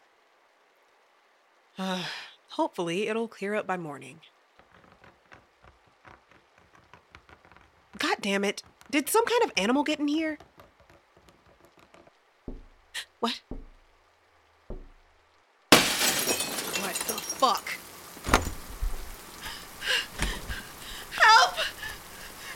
Hopefully, 2.49 3.07
it'll 3.07 3.27
clear 3.27 3.55
up 3.55 3.67
by 3.67 3.77
morning. 3.77 4.21
God 7.97 8.17
damn 8.21 8.43
it. 8.43 8.61
Did 8.91 9.09
some 9.09 9.25
kind 9.25 9.43
of 9.43 9.51
animal 9.57 9.83
get 9.83 9.99
in 9.99 10.07
here? 10.07 10.37
What? 13.19 13.41
What 16.79 16.93
the 17.07 17.13
fuck? 17.13 17.73
Help! 21.11 21.55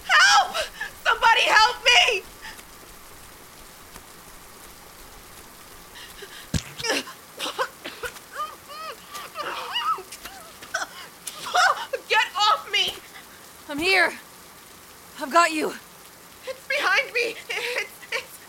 Help! 0.08 0.56
Somebody 1.04 1.42
help 1.42 1.78
me! 1.84 2.24
Get 12.08 12.26
off 12.38 12.72
me! 12.72 12.96
I'm 13.70 13.80
here. 13.80 14.14
I've 15.22 15.32
got 15.32 15.52
you. 15.52 15.74
It's 16.48 16.68
behind 16.68 17.14
me. 17.14 17.36
It's, 17.50 17.92
it's 18.12 18.40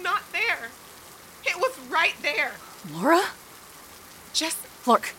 not 0.00 0.22
there. 0.32 0.70
It 1.44 1.56
was 1.56 1.78
right 1.88 2.14
there. 2.22 2.52
Laura? 2.92 3.22
Just 4.32 4.58
Lark. 4.86 5.14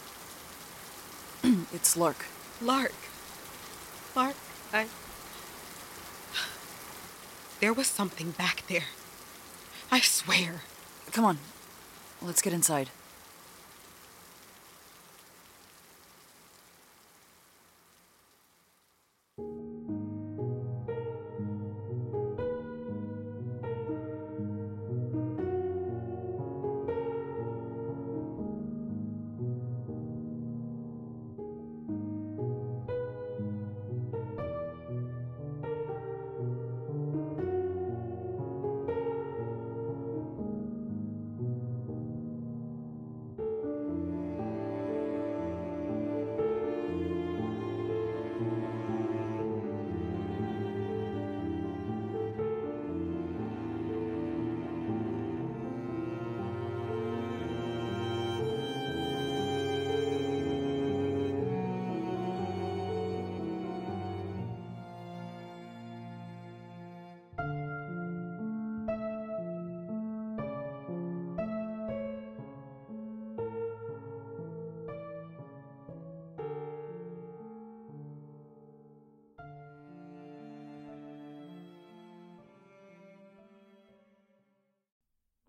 it's 1.74 1.96
Lark. 1.98 2.26
Lark. 2.62 2.94
Lark, 4.16 4.36
I. 4.74 4.88
There 7.60 7.74
was 7.74 7.87
something 7.98 8.30
back 8.30 8.64
there. 8.68 8.84
I 9.92 10.02
swear. 10.02 10.62
Come 11.12 11.26
on. 11.26 11.40
Let's 12.22 12.44
get 12.44 12.54
inside. 12.54 12.92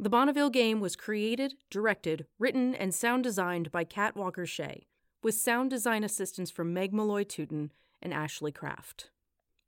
The 0.00 0.08
Bonneville 0.08 0.50
game 0.50 0.80
was 0.80 0.94
created, 0.94 1.54
directed, 1.70 2.26
written, 2.38 2.72
and 2.72 2.94
sound 2.94 3.24
designed 3.24 3.72
by 3.72 3.82
Kat 3.82 4.14
Walker 4.14 4.46
Shea, 4.46 4.86
with 5.24 5.34
sound 5.34 5.70
design 5.70 6.04
assistance 6.04 6.52
from 6.52 6.72
Meg 6.72 6.92
Molloy 6.92 7.24
Tuten 7.24 7.70
and 8.00 8.12
Ashlee 8.12 8.54
Craft. 8.54 9.10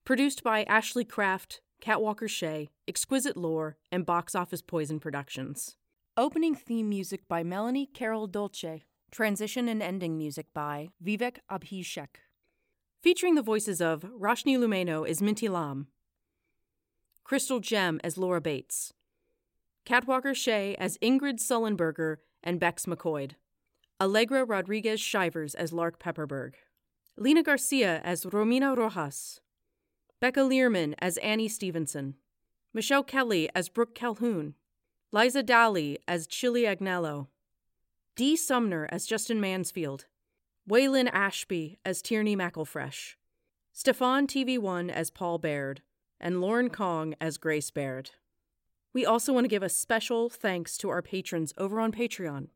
Produced 0.05 0.45
by 0.45 0.65
Ashlee 0.67 1.09
Craft, 1.09 1.63
Kat 1.81 2.01
Walker 2.01 2.29
Shea, 2.29 2.71
Exquisite 2.87 3.37
Lore, 3.37 3.77
and 3.91 4.07
Box 4.07 4.37
Office 4.37 4.63
Poison 4.63 5.01
Productions. 5.01 5.75
Opening 6.17 6.55
theme 6.55 6.89
music 6.89 7.27
by 7.27 7.43
Melanie 7.43 7.87
Carroll 7.87 8.29
Dolci. 8.29 8.83
Transition 9.11 9.69
and 9.69 9.83
ending 9.83 10.17
music 10.17 10.47
by 10.55 10.91
Vivek 11.05 11.39
Abhishek. 11.51 12.21
Featuring 13.03 13.35
the 13.35 13.43
voices 13.43 13.81
of 13.81 14.03
Rachanee 14.03 14.59
Lumayno 14.59 15.09
as 15.09 15.21
Minty 15.21 15.49
Lam, 15.49 15.89
Krystal 17.27 17.61
Gem 17.61 18.01
as 18.05 18.17
Laura 18.17 18.41
Bates, 18.41 18.93
Kat 19.85 20.07
Walker 20.07 20.35
Shea 20.35 20.75
as 20.77 20.99
Ingrid 20.99 21.41
Sullenberger 21.41 22.17
and 22.43 22.61
Bex 22.61 22.87
McQuoid, 22.87 23.33
Allegra 24.01 24.45
Rodriguez 24.45 25.01
Shivers 25.01 25.55
as 25.55 25.73
Lark 25.73 25.99
Pepperberg, 25.99 26.55
Lena 27.17 27.43
Garcia 27.43 28.01
as 28.05 28.25
Romina 28.25 28.77
Rojas, 28.77 29.41
Becca 30.21 30.41
Lerman 30.41 30.95
as 30.99 31.17
Annie 31.19 31.49
Stephenson, 31.49 32.15
Michelle 32.73 33.03
Kelly 33.03 33.49
as 33.55 33.69
Brooke 33.69 33.95
Calhoun, 33.95 34.55
Liza 35.13 35.43
Dally 35.43 35.99
as 36.07 36.27
Chili 36.27 36.63
Agnello, 36.63 37.29
Dee 38.17 38.37
Sumner 38.37 38.87
as 38.91 39.07
Justin 39.07 39.41
Mansfield, 39.41 40.07
Weylinn 40.69 41.11
Ashby 41.13 41.79
as 41.85 42.01
Tierney 42.01 42.37
McElfresh, 42.37 43.15
Stefon 43.75 44.27
TV1 44.27 44.91
as 44.91 45.11
Paul 45.11 45.39
Baird, 45.39 45.83
and 46.21 46.41
Lauren 46.41 46.71
Kong 46.71 47.15
as 47.21 47.39
Grace 47.39 47.71
Baird. 47.71 48.11
We 48.93 49.07
also 49.07 49.33
want 49.33 49.45
to 49.45 49.49
give 49.49 49.63
a 49.63 49.69
special 49.69 50.29
thanks 50.29 50.77
to 50.79 50.89
our 50.91 51.03
patrons 51.03 51.55
over 51.57 51.81
on 51.81 51.93
Patreon 51.93 52.49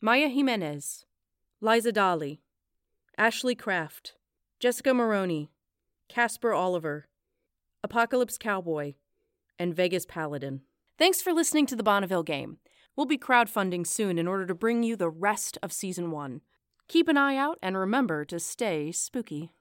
Maya 0.00 0.28
Jimenez, 0.28 1.06
Liza 1.60 1.92
Dally, 1.92 2.40
Ashlee 3.18 3.58
Craft, 3.58 4.14
Jessica 4.58 4.92
Maroney, 4.92 5.50
Casper 6.08 6.52
Oliver, 6.52 7.06
Apocalypse 7.84 8.36
Cowboy, 8.38 8.94
and 9.58 9.74
Vegas 9.74 10.04
Paladin. 10.04 10.62
Thanks 10.98 11.22
for 11.22 11.32
listening 11.32 11.66
to 11.66 11.76
the 11.76 11.84
Bonneville 11.84 12.24
game. 12.24 12.58
We'll 12.96 13.06
be 13.06 13.18
crowdfunding 13.18 13.86
soon 13.86 14.18
in 14.18 14.26
order 14.26 14.46
to 14.46 14.54
bring 14.54 14.82
you 14.82 14.96
the 14.96 15.08
rest 15.08 15.56
of 15.62 15.72
season 15.72 16.10
one. 16.10 16.40
Keep 16.88 17.08
an 17.08 17.16
eye 17.16 17.36
out 17.36 17.58
and 17.62 17.76
remember 17.76 18.24
to 18.24 18.38
stay 18.40 18.92
spooky. 18.92 19.52